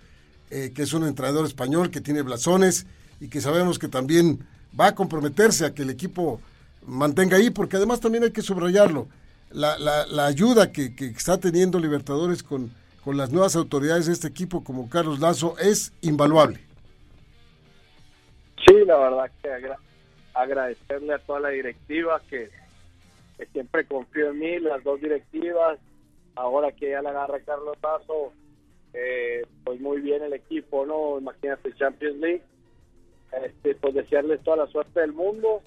eh, 0.50 0.72
que 0.74 0.82
es 0.82 0.94
un 0.94 1.06
entrenador 1.06 1.44
español 1.44 1.90
que 1.90 2.00
tiene 2.00 2.22
blasones 2.22 2.86
y 3.20 3.28
que 3.28 3.42
sabemos 3.42 3.78
que 3.78 3.88
también 3.88 4.46
va 4.78 4.88
a 4.88 4.94
comprometerse 4.94 5.66
a 5.66 5.74
que 5.74 5.82
el 5.82 5.90
equipo 5.90 6.40
mantenga 6.86 7.36
ahí, 7.36 7.50
porque 7.50 7.76
además 7.76 8.00
también 8.00 8.24
hay 8.24 8.32
que 8.32 8.42
subrayarlo, 8.42 9.08
la, 9.50 9.78
la, 9.78 10.26
ayuda 10.26 10.72
que, 10.72 10.92
está 10.98 11.38
teniendo 11.38 11.78
Libertadores 11.78 12.42
con, 12.42 12.72
con 13.04 13.16
las 13.16 13.30
nuevas 13.30 13.56
autoridades 13.56 14.06
de 14.06 14.12
este 14.12 14.28
equipo 14.28 14.64
como 14.64 14.88
Carlos 14.88 15.20
Lazo 15.20 15.56
es 15.58 15.92
invaluable. 16.02 16.60
Sí, 18.66 18.74
la 18.84 18.96
verdad 18.96 19.30
que 19.42 19.50
agradecerle 20.34 21.14
a 21.14 21.18
toda 21.18 21.40
la 21.40 21.48
directiva 21.50 22.20
que, 22.28 22.50
que 23.38 23.46
siempre 23.46 23.86
confío 23.86 24.30
en 24.30 24.38
mí, 24.38 24.58
las 24.58 24.82
dos 24.82 25.00
directivas, 25.00 25.78
ahora 26.34 26.72
que 26.72 26.90
ya 26.90 27.00
le 27.02 27.08
agarra 27.08 27.40
Carlos 27.40 27.76
Paso, 27.80 28.32
eh, 28.92 29.46
pues 29.64 29.80
muy 29.80 30.00
bien 30.00 30.22
el 30.22 30.32
equipo, 30.32 30.84
¿no? 30.84 31.18
Imagínate 31.18 31.74
Champions 31.74 32.16
League, 32.18 32.42
este, 33.44 33.74
pues 33.76 33.94
desearles 33.94 34.42
toda 34.42 34.58
la 34.58 34.66
suerte 34.66 35.00
del 35.00 35.12
mundo, 35.12 35.62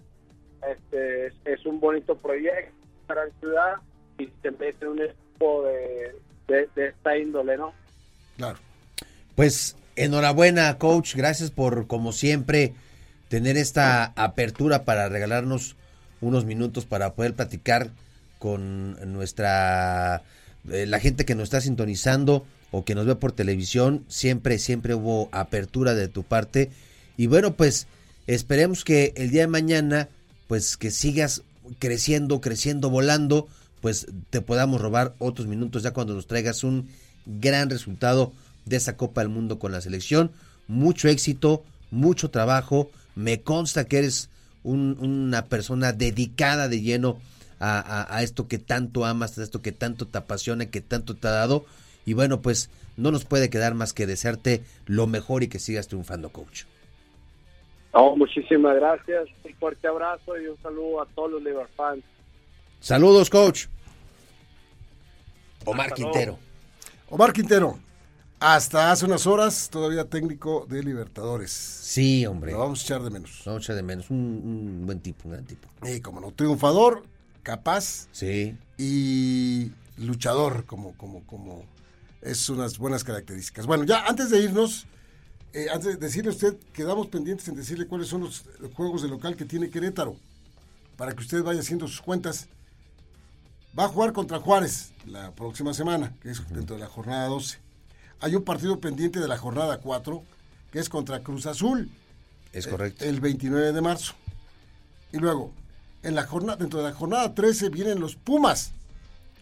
este, 0.67 1.28
es, 1.45 1.65
un 1.65 1.80
bonito 1.80 2.15
proyecto 2.17 2.74
para 3.08 3.26
la 3.26 3.32
ciudad 3.39 3.76
y 4.17 4.30
se 4.41 4.52
mete 4.52 4.88
un 4.88 5.02
equipo 5.02 5.63
de, 5.63 6.15
de 6.48 6.88
esta 6.88 7.17
índole, 7.17 7.58
¿no? 7.58 7.74
Claro. 8.38 8.58
Pues 9.36 9.76
enhorabuena, 9.95 10.78
coach. 10.78 11.15
Gracias 11.15 11.52
por, 11.52 11.88
como 11.88 12.12
siempre, 12.12 12.74
tener 13.28 13.58
esta 13.58 14.06
apertura 14.15 14.84
para 14.86 15.10
regalarnos 15.10 15.76
unos 16.22 16.45
minutos 16.45 16.86
para 16.86 17.13
poder 17.13 17.34
platicar 17.34 17.89
con 18.39 19.13
nuestra 19.13 20.24
eh, 20.72 20.86
la 20.86 21.00
gente 21.00 21.26
que 21.26 21.36
nos 21.36 21.45
está 21.45 21.62
sintonizando 21.62 22.45
o 22.72 22.86
que 22.86 22.95
nos 22.95 23.06
ve 23.06 23.15
por 23.15 23.32
televisión. 23.32 24.06
Siempre, 24.08 24.58
siempre 24.58 24.93
hubo 24.93 25.30
apertura 25.32 25.93
de 25.93 26.08
tu 26.08 26.24
parte. 26.24 26.72
Y 27.17 27.28
bueno, 27.28 27.54
pues 27.54 27.88
esperemos 28.28 28.84
que 28.84 29.13
el 29.15 29.30
día 29.32 29.41
de 29.41 29.48
mañana, 29.48 30.10
pues 30.50 30.78
que 30.78 30.90
sigas 30.90 31.44
creciendo, 31.78 32.42
creciendo, 32.42 32.90
volando, 32.90 33.48
pues 33.82 34.08
te 34.32 34.42
podamos 34.42 34.82
robar 34.82 35.14
otros 35.20 35.48
minutos 35.48 35.84
ya 35.84 35.92
cuando 35.92 36.16
nos 36.16 36.26
traigas 36.26 36.64
un 36.64 36.90
gran 37.28 37.70
resultado 37.70 38.34
de 38.66 38.78
esa 38.78 38.98
Copa 38.98 39.22
del 39.22 39.30
Mundo 39.30 39.60
con 39.60 39.72
la 39.72 39.80
selección. 39.80 40.32
Mucho 40.68 41.08
éxito, 41.08 41.64
mucho 41.92 42.32
trabajo. 42.32 42.90
Me 43.14 43.42
consta 43.42 43.86
que 43.86 44.00
eres 44.00 44.30
una 44.64 45.46
persona 45.46 45.94
dedicada 45.94 46.68
de 46.68 46.82
lleno 46.82 47.20
a, 47.60 48.20
esto 48.24 48.48
que 48.48 48.58
tanto 48.58 49.06
amas, 49.06 49.38
a 49.38 49.44
esto 49.44 49.62
que 49.62 49.72
tanto 49.72 50.08
te 50.08 50.18
apasiona, 50.18 50.66
que 50.66 50.82
tanto 50.82 51.16
te 51.16 51.28
ha 51.28 51.32
dado. 51.32 51.64
Y 52.08 52.14
bueno, 52.14 52.42
pues 52.42 52.72
no 52.98 53.12
nos 53.12 53.24
puede 53.24 53.52
quedar 53.52 53.76
más 53.76 53.94
que 53.94 54.08
desearte 54.08 54.64
lo 54.88 55.06
mejor 55.06 55.44
y 55.44 55.48
que 55.48 55.60
sigas 55.60 55.88
triunfando, 55.88 56.32
coach. 56.32 56.64
Muchísimas 58.15 58.75
gracias. 58.75 59.28
Un 59.43 59.54
fuerte 59.56 59.88
abrazo 59.88 60.39
y 60.39 60.47
un 60.47 60.62
saludo 60.62 61.02
a 61.02 61.06
todos 61.08 61.32
los 61.32 61.43
Liverpool 61.43 62.04
Saludos, 62.80 63.30
coach. 63.30 63.65
Omar 65.65 65.93
Quintero. 65.93 66.39
Omar 67.10 67.34
Quintero, 67.34 67.78
hasta 68.39 68.91
hace 68.91 69.06
unas 69.06 69.28
horas 69.28 69.69
todavía 69.69 70.06
técnico 70.06 70.65
de 70.69 70.82
Libertadores. 70.82 71.52
Sí, 71.52 72.25
hombre. 72.25 72.54
Lo 72.54 72.60
vamos 72.60 72.82
a 72.82 72.84
echar 72.84 73.02
de 73.02 73.10
menos. 73.10 73.45
Lo 73.45 73.52
vamos 73.52 73.63
a 73.63 73.65
echar 73.65 73.75
de 73.75 73.84
menos. 73.84 74.10
Un, 74.10 74.84
buen 74.86 75.02
tipo, 75.02 75.28
un 75.28 75.32
gran 75.34 75.45
tipo. 75.45 75.67
Y 75.84 75.99
como 75.99 76.21
no, 76.21 76.32
triunfador, 76.32 77.04
capaz. 77.43 78.08
Sí. 78.12 78.56
Y 78.78 79.71
luchador, 79.97 80.65
como, 80.65 80.95
como, 80.95 81.25
como 81.25 81.65
es 82.21 82.49
unas 82.49 82.78
buenas 82.78 83.04
características. 83.04 83.65
Bueno, 83.65 83.84
ya 83.84 84.06
antes 84.06 84.30
de 84.30 84.39
irnos, 84.39 84.88
eh, 85.54 85.68
antes 85.72 85.94
de 85.94 85.98
decirle 85.98 86.30
a 86.30 86.34
usted, 86.34 86.58
quedamos 86.74 87.08
pendientes 87.08 87.48
en 87.48 87.56
decirle 87.56 87.88
cuáles 87.88 88.08
son 88.08 88.22
los 88.22 88.44
juegos 88.74 89.02
de 89.02 89.08
local 89.08 89.36
que 89.36 89.46
tiene 89.46 89.70
Querétaro, 89.70 90.16
para 90.98 91.14
que 91.14 91.22
usted 91.22 91.44
vaya 91.44 91.62
haciendo 91.62 91.88
sus 91.88 92.02
cuentas. 92.02 92.48
Va 93.78 93.86
a 93.86 93.90
jugar 93.90 94.14
contra 94.14 94.40
Juárez 94.40 94.92
la 95.06 95.32
próxima 95.32 95.74
semana, 95.74 96.14
que 96.22 96.32
es 96.32 96.48
dentro 96.50 96.76
de 96.76 96.82
la 96.82 96.88
jornada 96.88 97.28
12 97.28 97.70
hay 98.22 98.36
un 98.36 98.44
partido 98.44 98.80
pendiente 98.80 99.20
de 99.20 99.28
la 99.28 99.38
jornada 99.38 99.80
4, 99.80 100.24
que 100.72 100.80
es 100.80 100.90
contra 100.90 101.22
Cruz 101.22 101.46
Azul. 101.46 101.90
Es 102.52 102.68
correcto. 102.68 103.06
El, 103.06 103.22
29 103.22 103.72
de 103.72 103.82
marzo. 103.82 104.14
Y 105.14 105.18
luego, 105.18 105.54
en 106.04 106.16
la 106.16 106.26
jornada, 106.26 106.58
dentro 106.58 106.80
de 106.80 106.90
la 106.90 106.94
jornada 106.94 107.34
13 107.34 107.70
vienen 107.70 108.00
los 108.00 108.16
Pumas. 108.16 108.72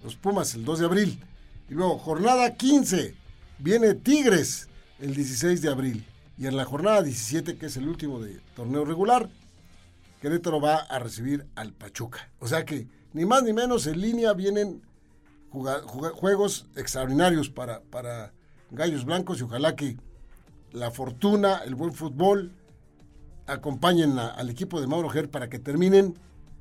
Los 0.04 0.16
Pumas 0.16 0.54
el 0.54 0.64
2 0.64 0.80
de 0.80 0.86
abril. 0.86 1.24
Y 1.70 1.74
luego, 1.74 1.98
jornada 1.98 2.56
15, 2.56 3.16
viene 3.60 3.94
Tigres 3.96 4.68
el 5.00 5.16
16 5.16 5.62
de 5.62 5.70
abril. 5.70 6.06
Y 6.38 6.46
en 6.48 6.56
la 6.56 6.66
jornada 6.66 7.02
17, 7.02 7.58
que 7.58 7.66
es 7.66 7.78
el 7.78 7.88
último 7.88 8.20
de 8.20 8.40
torneo 8.56 8.86
regular, 8.86 9.30
Querétaro 10.22 10.62
va 10.62 10.78
a 10.78 11.00
recibir 11.00 11.46
al 11.56 11.74
Pachuca. 11.74 12.30
O 12.40 12.48
sea 12.48 12.66
que, 12.66 12.88
ni 13.14 13.26
más 13.26 13.44
ni 13.44 13.54
menos, 13.54 13.88
en 13.88 14.02
línea 14.02 14.34
vienen 14.34 14.82
juegos 15.50 16.68
extraordinarios 16.76 17.50
para, 17.50 17.82
para 17.82 18.34
Gallos 18.72 19.06
Blancos 19.06 19.40
y 19.40 19.44
ojalá 19.44 19.76
que 19.76 19.98
la 20.72 20.92
fortuna, 20.92 21.62
el 21.66 21.76
buen 21.76 21.94
fútbol 21.94 22.52
acompañen 23.48 24.20
al 24.20 24.50
equipo 24.50 24.82
de 24.82 24.88
Mauro 24.88 25.10
Ger 25.10 25.30
para 25.30 25.50
que 25.50 25.58
terminen 25.58 26.16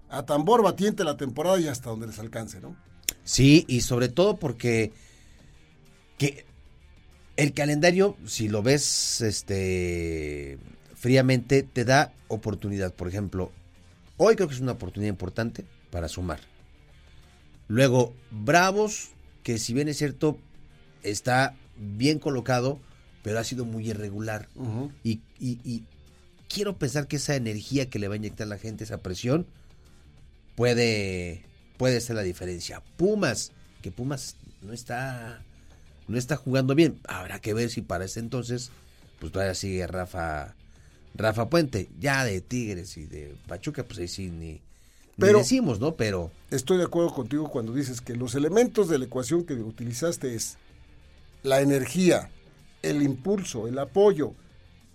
a 0.08 0.24
tambor 0.24 0.62
batiente 0.62 1.04
la 1.04 1.16
temporada 1.16 1.58
y 1.58 1.66
hasta 1.66 1.90
donde 1.90 2.06
les 2.06 2.18
alcance, 2.18 2.60
¿no? 2.60 2.76
Sí, 3.24 3.64
y 3.68 3.80
sobre 3.80 4.08
todo 4.08 4.36
porque 4.36 4.92
que 6.16 6.46
el 7.36 7.52
calendario, 7.52 8.16
si 8.26 8.48
lo 8.48 8.62
ves 8.62 9.20
este 9.20 10.58
fríamente, 10.94 11.62
te 11.62 11.84
da 11.84 12.12
oportunidad. 12.28 12.92
Por 12.94 13.08
ejemplo, 13.08 13.52
hoy 14.16 14.36
creo 14.36 14.48
que 14.48 14.54
es 14.54 14.60
una 14.60 14.72
oportunidad 14.72 15.10
importante 15.10 15.64
para 15.90 16.08
sumar. 16.08 16.40
Luego, 17.68 18.14
Bravos, 18.30 19.10
que 19.42 19.58
si 19.58 19.74
bien 19.74 19.88
es 19.88 19.98
cierto, 19.98 20.38
está 21.02 21.54
bien 21.76 22.18
colocado, 22.18 22.80
pero 23.22 23.38
ha 23.38 23.44
sido 23.44 23.64
muy 23.64 23.90
irregular. 23.90 24.48
y, 25.04 25.20
quiero 26.48 26.78
pensar 26.78 27.08
que 27.08 27.16
esa 27.16 27.34
energía 27.34 27.90
que 27.90 27.98
le 27.98 28.08
va 28.08 28.14
a 28.14 28.18
inyectar 28.18 28.46
la 28.46 28.56
gente, 28.56 28.84
esa 28.84 28.98
presión, 28.98 29.46
puede, 30.54 31.42
puede 31.76 32.00
ser 32.00 32.16
la 32.16 32.22
diferencia. 32.22 32.82
Pumas, 32.96 33.52
que 33.82 33.90
Pumas 33.90 34.36
no 34.62 34.72
está, 34.72 35.42
no 36.08 36.18
está 36.18 36.36
jugando 36.36 36.74
bien. 36.74 37.00
Habrá 37.08 37.40
que 37.40 37.54
ver 37.54 37.70
si 37.70 37.82
para 37.82 38.04
ese 38.04 38.20
entonces, 38.20 38.70
pues 39.18 39.32
todavía 39.32 39.54
sigue 39.54 39.86
Rafa, 39.86 40.54
Rafa 41.14 41.48
Puente. 41.48 41.88
Ya 41.98 42.24
de 42.24 42.40
Tigres 42.40 42.96
y 42.96 43.06
de 43.06 43.34
Pachuca, 43.46 43.84
pues 43.84 43.98
ahí 43.98 44.08
sí 44.08 44.30
ni, 44.30 44.60
pero, 45.18 45.38
decimos, 45.38 45.80
¿no? 45.80 45.96
Pero. 45.96 46.30
Estoy 46.50 46.78
de 46.78 46.84
acuerdo 46.84 47.12
contigo 47.12 47.48
cuando 47.50 47.72
dices 47.72 48.00
que 48.00 48.14
los 48.14 48.34
elementos 48.34 48.88
de 48.88 48.98
la 48.98 49.06
ecuación 49.06 49.44
que 49.44 49.54
utilizaste 49.54 50.34
es 50.34 50.58
la 51.42 51.60
energía, 51.60 52.30
el 52.82 53.02
impulso, 53.02 53.66
el 53.66 53.78
apoyo 53.78 54.32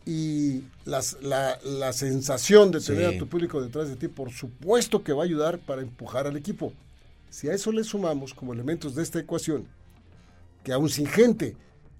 y 0.06 0.64
las, 0.86 1.18
la, 1.22 1.60
la, 1.64 1.94
sensación 1.94 2.72
de 2.72 2.82
tener 2.82 3.06
a 3.06 3.18
tu 3.18 3.28
público 3.28 3.62
detrás 3.62 3.88
de 3.88 3.96
ti, 3.96 4.08
por 4.08 4.32
supuesto 4.32 5.04
que 5.04 5.14
va 5.14 5.24
a 5.24 5.26
ayudar 5.26 5.60
para 5.60 5.82
empujar 5.82 6.28
al 6.28 6.38
equipo. 6.38 6.74
Si 7.30 7.50
a 7.50 7.54
eso 7.54 7.72
le 7.72 7.84
sumamos 7.84 8.34
como 8.34 8.54
elementos 8.54 8.96
de 8.96 9.04
esta 9.04 9.20
ecuación, 9.20 9.68
que 10.64 10.74
aún 10.74 10.90
sin 10.90 11.08
gente, 11.08 11.56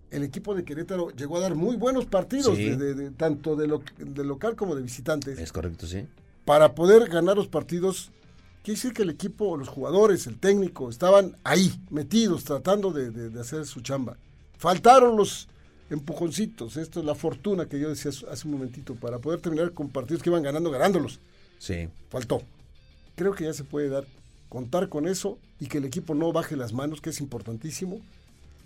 el 0.10 0.24
equipo 0.24 0.54
de 0.56 0.64
Querétaro 0.64 1.10
llegó 1.12 1.38
a 1.38 1.42
dar 1.42 1.56
muy 1.56 1.76
buenos 1.76 2.06
partidos, 2.06 2.58
de, 2.58 3.12
tanto 3.12 3.56
de, 3.56 3.68
de, 3.98 4.24
local 4.24 4.56
como 4.56 4.76
de 4.76 4.82
visitantes. 4.82 5.40
Es 5.40 5.52
correcto, 5.52 5.88
sí. 5.88 6.06
Para 6.46 6.76
poder 6.76 7.10
ganar 7.10 7.38
los 7.38 7.48
partidos, 7.48 8.12
quiere 8.64 8.78
decir 8.78 8.94
que 8.94 9.04
el 9.04 9.10
equipo, 9.10 9.56
los 9.58 9.70
jugadores, 9.70 10.28
el 10.28 10.38
técnico, 10.38 10.90
estaban 10.90 11.36
ahí, 11.44 11.72
metidos, 11.90 12.44
tratando 12.44 12.92
de 12.92 13.40
hacer 13.40 13.66
su 13.66 13.82
chamba. 13.82 14.18
Faltaron 14.58 15.16
los 15.18 15.48
empujoncitos, 15.92 16.78
esto 16.78 17.02
es 17.02 17.06
la 17.06 17.16
fortuna 17.16 17.66
que 17.66 17.80
yo 17.80 17.90
decía 17.90 18.12
hace 18.30 18.48
un 18.48 18.54
momentito, 18.54 18.96
para 18.96 19.20
poder 19.20 19.42
terminar 19.42 19.72
con 19.74 19.90
partidos 19.90 20.24
que 20.24 20.30
iban 20.30 20.44
ganando, 20.44 20.72
ganándolos. 20.72 21.20
Sí. 21.60 21.90
Faltó. 22.10 22.42
Creo 23.16 23.34
que 23.34 23.44
ya 23.44 23.54
se 23.54 23.64
puede 23.64 23.90
dar, 23.90 24.06
contar 24.50 24.90
con 24.90 25.08
eso 25.08 25.38
y 25.60 25.68
que 25.68 25.80
el 25.80 25.86
equipo 25.86 26.16
no 26.16 26.32
baje 26.32 26.56
las 26.56 26.74
manos, 26.74 27.02
que 27.02 27.10
es 27.10 27.20
importantísimo, 27.20 28.00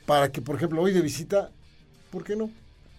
para 0.06 0.32
que, 0.32 0.42
por 0.42 0.56
ejemplo, 0.56 0.82
hoy 0.82 0.92
de 0.92 1.02
visita, 1.02 1.52
¿por 2.12 2.24
qué 2.24 2.36
no? 2.36 2.50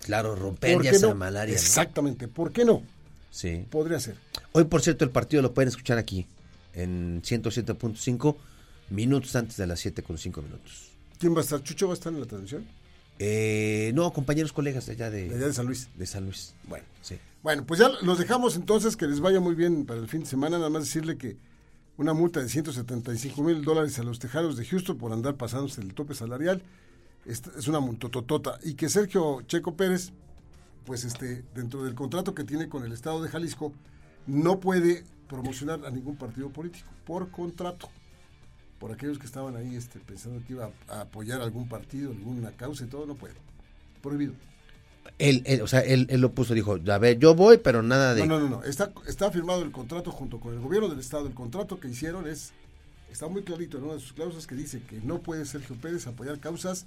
Claro, 0.05 0.35
romper 0.35 0.83
ya 0.83 0.91
esa 0.91 1.15
malaria. 1.15 1.55
Exactamente, 1.55 2.29
¿por 2.29 2.53
qué 2.53 2.65
no? 2.65 2.83
Sí. 3.31 3.65
Podría 3.71 4.01
ser. 4.01 4.17
Hoy, 4.53 4.65
por 4.65 4.83
cierto, 4.83 5.05
el 5.05 5.11
partido 5.11 5.43
lo 5.43 5.53
pueden 5.53 5.69
escuchar 5.69 5.99
aquí, 5.99 6.27
en 6.73 7.23
107.5, 7.23 8.37
minutos 8.91 9.35
antes 9.37 9.57
de 9.57 9.67
las 9.67 9.81
7 9.81 10.03
con 10.03 10.19
5 10.19 10.43
minutos. 10.43 10.91
¿Quién 11.19 11.35
va 11.35 11.39
a 11.39 11.43
estar? 11.43 11.63
¿Chucho 11.63 11.87
va 11.87 11.95
a 11.95 11.95
estar 11.95 12.13
en 12.13 12.21
la 12.21 12.27
transmisión? 12.27 12.67
Eh, 13.19 13.93
no, 13.95 14.13
compañeros, 14.13 14.53
colegas 14.53 14.87
de 14.87 14.93
allá 14.93 15.11
de, 15.11 15.29
de, 15.29 15.53
San 15.53 15.67
Luis. 15.67 15.89
De 15.97 16.07
San 16.07 16.25
Luis. 16.25 16.55
Bueno, 16.69 16.85
sí. 17.01 17.19
Bueno, 17.43 17.65
pues 17.65 17.81
ya 17.81 17.89
los 18.03 18.19
dejamos 18.19 18.57
entonces, 18.57 18.97
que 18.97 19.07
les 19.07 19.21
vaya 19.21 19.41
muy 19.41 19.55
bien 19.55 19.87
para 19.87 20.01
el 20.01 20.09
fin 20.09 20.21
de 20.21 20.27
semana. 20.27 20.59
Nada 20.59 20.71
más 20.71 20.85
decirle 20.85 21.17
que 21.17 21.37
una 21.97 22.13
multa 22.13 22.41
de 22.41 22.49
175 22.49 23.43
mil 23.43 23.65
dólares 23.65 23.99
a 23.99 24.03
los 24.03 24.19
tejados 24.19 24.57
de 24.57 24.67
Houston 24.67 24.99
por 24.99 25.13
andar 25.13 25.37
pasándose 25.37 25.81
el 25.81 25.95
tope 25.95 26.15
salarial. 26.15 26.63
Es 27.27 27.67
una 27.67 27.81
multototota. 27.81 28.59
Y 28.63 28.75
que 28.75 28.89
Sergio 28.89 29.43
Checo 29.43 29.77
Pérez, 29.77 30.13
pues 30.85 31.05
este, 31.05 31.45
dentro 31.55 31.83
del 31.85 31.95
contrato 31.95 32.35
que 32.35 32.45
tiene 32.45 32.69
con 32.69 32.85
el 32.85 32.93
Estado 32.93 33.23
de 33.23 33.29
Jalisco, 33.29 33.73
no 34.27 34.61
puede 34.61 35.05
promocionar 35.29 35.85
a 35.85 35.91
ningún 35.91 36.17
partido 36.17 36.51
político 36.51 36.89
por 37.05 37.31
contrato 37.31 37.89
por 38.79 38.93
aquellos 38.93 39.19
que 39.19 39.27
estaban 39.27 39.57
ahí 39.57 39.75
este, 39.75 39.99
pensando 40.01 40.45
que 40.47 40.53
iba 40.53 40.71
a, 40.89 41.01
apoyar 41.01 41.41
algún 41.41 41.69
partido, 41.69 42.13
alguna 42.13 42.53
causa 42.53 42.85
y 42.85 42.89
todo, 42.89 43.07
no 43.07 43.15
puede. 43.15 43.35
Prohibido. 44.03 44.35
Él, 45.19 45.43
o 45.63 45.67
sea, 45.67 45.81
él, 45.81 46.07
lo 46.11 46.33
puso, 46.33 46.53
dijo, 46.53 46.79
a 46.87 46.99
ver, 46.99 47.19
yo 47.19 47.35
voy, 47.35 47.59
pero 47.59 47.83
nada 47.83 48.15
de... 48.15 48.27
No, 48.27 48.39
no, 48.39 48.49
no, 48.49 48.57
no. 48.59 48.65
Está, 48.65 48.93
está 49.07 49.31
firmado 49.31 49.63
el 49.63 49.73
contrato 49.73 50.11
junto 50.11 50.41
con 50.41 50.53
el 50.53 50.61
gobierno 50.61 50.89
del 50.89 50.99
estado. 50.99 51.27
El 51.27 51.35
contrato 51.35 51.81
que 51.81 51.89
hicieron 51.89 52.27
es 52.29 52.53
está 53.11 53.29
muy 53.29 53.43
clarito 53.43 53.79
en 53.79 53.85
una 53.85 53.95
de 53.95 54.01
sus 54.01 54.13
cláusulas 54.13 54.47
que 54.47 54.55
dice 54.55 54.83
que 54.83 55.01
no 55.01 55.23
puede 55.23 55.45
Sergio 55.47 55.77
Pérez 55.77 56.07
apoyar 56.07 56.39
causas 56.39 56.85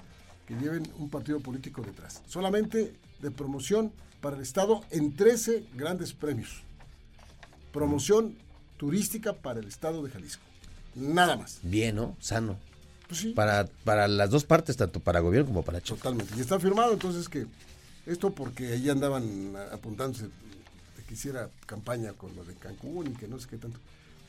que 0.49 0.55
lleven 0.55 0.91
un 0.97 1.11
partido 1.11 1.39
político 1.39 1.83
detrás. 1.83 2.23
Solamente 2.27 2.95
de 3.21 3.31
promoción 3.31 3.93
para 4.19 4.35
el 4.35 4.41
Estado 4.41 4.83
en 4.89 5.15
13 5.15 5.63
grandes 5.75 6.13
premios. 6.13 6.63
Promoción 7.71 8.35
turística 8.77 9.33
para 9.33 9.59
el 9.59 9.67
Estado 9.67 10.01
de 10.01 10.09
Jalisco. 10.09 10.41
Nada 10.95 11.37
más. 11.37 11.59
Bien, 11.61 11.95
¿no? 11.95 12.17
Sano. 12.19 12.57
Pues 13.07 13.21
sí. 13.21 13.33
Para, 13.33 13.67
para 13.83 14.07
las 14.07 14.31
dos 14.31 14.43
partes, 14.43 14.75
tanto 14.75 14.99
para 14.99 15.19
gobierno 15.19 15.49
como 15.49 15.61
para 15.61 15.81
Chico. 15.81 15.97
Totalmente. 15.97 16.33
Y 16.35 16.41
está 16.41 16.59
firmado, 16.59 16.93
entonces 16.93 17.29
que 17.29 17.45
esto 18.07 18.31
porque 18.31 18.73
ahí 18.73 18.89
andaban 18.89 19.55
apuntándose 19.71 20.23
de 20.23 21.03
que 21.07 21.13
hiciera 21.13 21.51
campaña 21.67 22.13
con 22.13 22.35
lo 22.35 22.43
de 22.43 22.55
Cancún 22.55 23.05
y 23.05 23.11
que 23.11 23.27
no 23.27 23.39
sé 23.39 23.47
qué 23.49 23.57
tanto. 23.57 23.79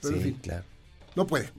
Pero 0.02 0.16
en 0.16 0.22
sí, 0.22 0.28
fin, 0.28 0.38
claro. 0.42 0.64
no 1.16 1.26
puede. 1.26 1.50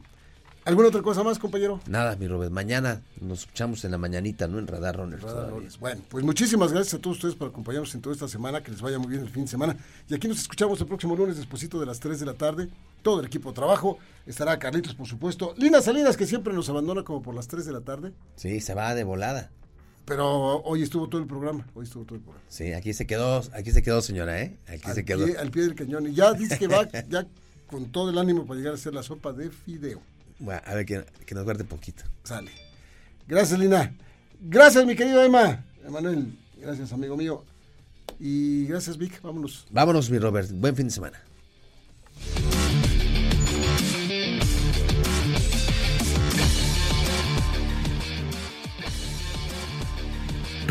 ¿Alguna 0.64 0.90
otra 0.90 1.02
cosa 1.02 1.24
más, 1.24 1.40
compañero? 1.40 1.80
Nada, 1.88 2.16
mi 2.16 2.28
Robert. 2.28 2.52
Mañana 2.52 3.02
nos 3.20 3.40
escuchamos 3.40 3.84
en 3.84 3.90
la 3.90 3.98
mañanita, 3.98 4.48
¿no? 4.48 4.60
En 4.60 4.68
Radar 4.68 4.96
Runner. 4.96 5.20
Radar. 5.20 5.50
Rollers. 5.50 5.80
Bueno, 5.80 6.02
pues 6.08 6.24
muchísimas 6.24 6.72
gracias 6.72 6.94
a 6.94 7.00
todos 7.00 7.18
ustedes 7.18 7.34
por 7.34 7.50
acompañarnos 7.50 7.96
en 7.96 8.02
toda 8.02 8.14
esta 8.14 8.28
semana, 8.28 8.62
que 8.62 8.70
les 8.70 8.80
vaya 8.80 9.00
muy 9.00 9.08
bien 9.08 9.22
el 9.24 9.30
fin 9.30 9.46
de 9.46 9.50
semana. 9.50 9.76
Y 10.08 10.14
aquí 10.14 10.28
nos 10.28 10.40
escuchamos 10.40 10.80
el 10.80 10.86
próximo 10.86 11.16
lunes, 11.16 11.38
despuesito 11.38 11.80
de 11.80 11.88
las 11.88 12.00
3 12.00 12.20
de 12.20 12.26
la 12.28 12.36
tarde. 12.36 12.70
Todo 13.02 13.22
el 13.22 13.26
equipo 13.26 13.50
de 13.50 13.56
trabajo. 13.56 13.98
Estará 14.28 14.60
Carlitos, 14.60 14.94
por 14.94 15.08
supuesto. 15.08 15.56
Lina 15.58 15.82
Salinas, 15.82 16.16
que 16.16 16.28
siempre 16.28 16.54
nos 16.54 16.70
abandona 16.70 17.04
como 17.04 17.24
por 17.24 17.34
las 17.34 17.48
3 17.48 17.66
de 17.66 17.72
la 17.72 17.82
tarde. 17.82 18.14
Sí, 18.36 18.62
se 18.62 18.76
va 18.76 18.94
de 18.94 19.04
volada. 19.04 19.50
Pero 20.06 20.62
hoy 20.62 20.84
estuvo 20.84 21.10
todo 21.10 21.22
el 21.22 21.28
programa. 21.28 21.66
Hoy 21.74 21.86
estuvo 21.86 22.06
todo 22.06 22.18
el 22.18 22.22
programa. 22.22 22.46
Sí, 22.50 22.74
aquí 22.74 22.94
se 22.94 23.08
quedó, 23.08 23.42
aquí 23.54 23.72
se 23.72 23.82
quedó, 23.82 24.00
señora, 24.04 24.40
¿eh? 24.40 24.60
Aquí 24.68 24.82
al, 24.86 24.94
se 24.94 25.06
quedó. 25.06 25.26
Pie, 25.26 25.38
al 25.38 25.50
pie 25.50 25.64
del 25.64 25.74
cañón. 25.74 26.06
Y 26.06 26.14
ya 26.14 26.34
dice 26.34 26.60
que 26.60 26.68
va 26.68 26.88
ya 27.10 27.26
con 27.66 27.92
todo 27.92 28.12
el 28.12 28.20
ánimo 28.20 28.46
para 28.46 28.60
llegar 28.60 28.74
a 28.74 28.76
hacer 28.76 28.94
la 28.94 29.02
sopa 29.02 29.34
de 29.34 29.50
fideo. 29.50 30.02
Bueno, 30.42 30.60
a 30.66 30.74
ver, 30.74 30.86
que, 30.86 31.06
que 31.26 31.36
nos 31.36 31.44
guarde 31.44 31.64
poquito. 31.64 32.04
Sale. 32.24 32.52
Gracias, 33.28 33.60
Lina. 33.60 33.94
Gracias, 34.42 34.84
mi 34.86 34.96
querido 34.96 35.24
Emma. 35.24 35.64
Emanuel, 35.86 36.36
gracias, 36.58 36.92
amigo 36.92 37.16
mío. 37.16 37.46
Y 38.20 38.66
gracias, 38.66 38.98
Vic. 38.98 39.22
Vámonos. 39.22 39.68
Vámonos, 39.70 40.10
mi 40.10 40.18
Robert. 40.18 40.50
Buen 40.52 40.76
fin 40.76 40.88
de 40.88 40.92
semana. 40.92 41.22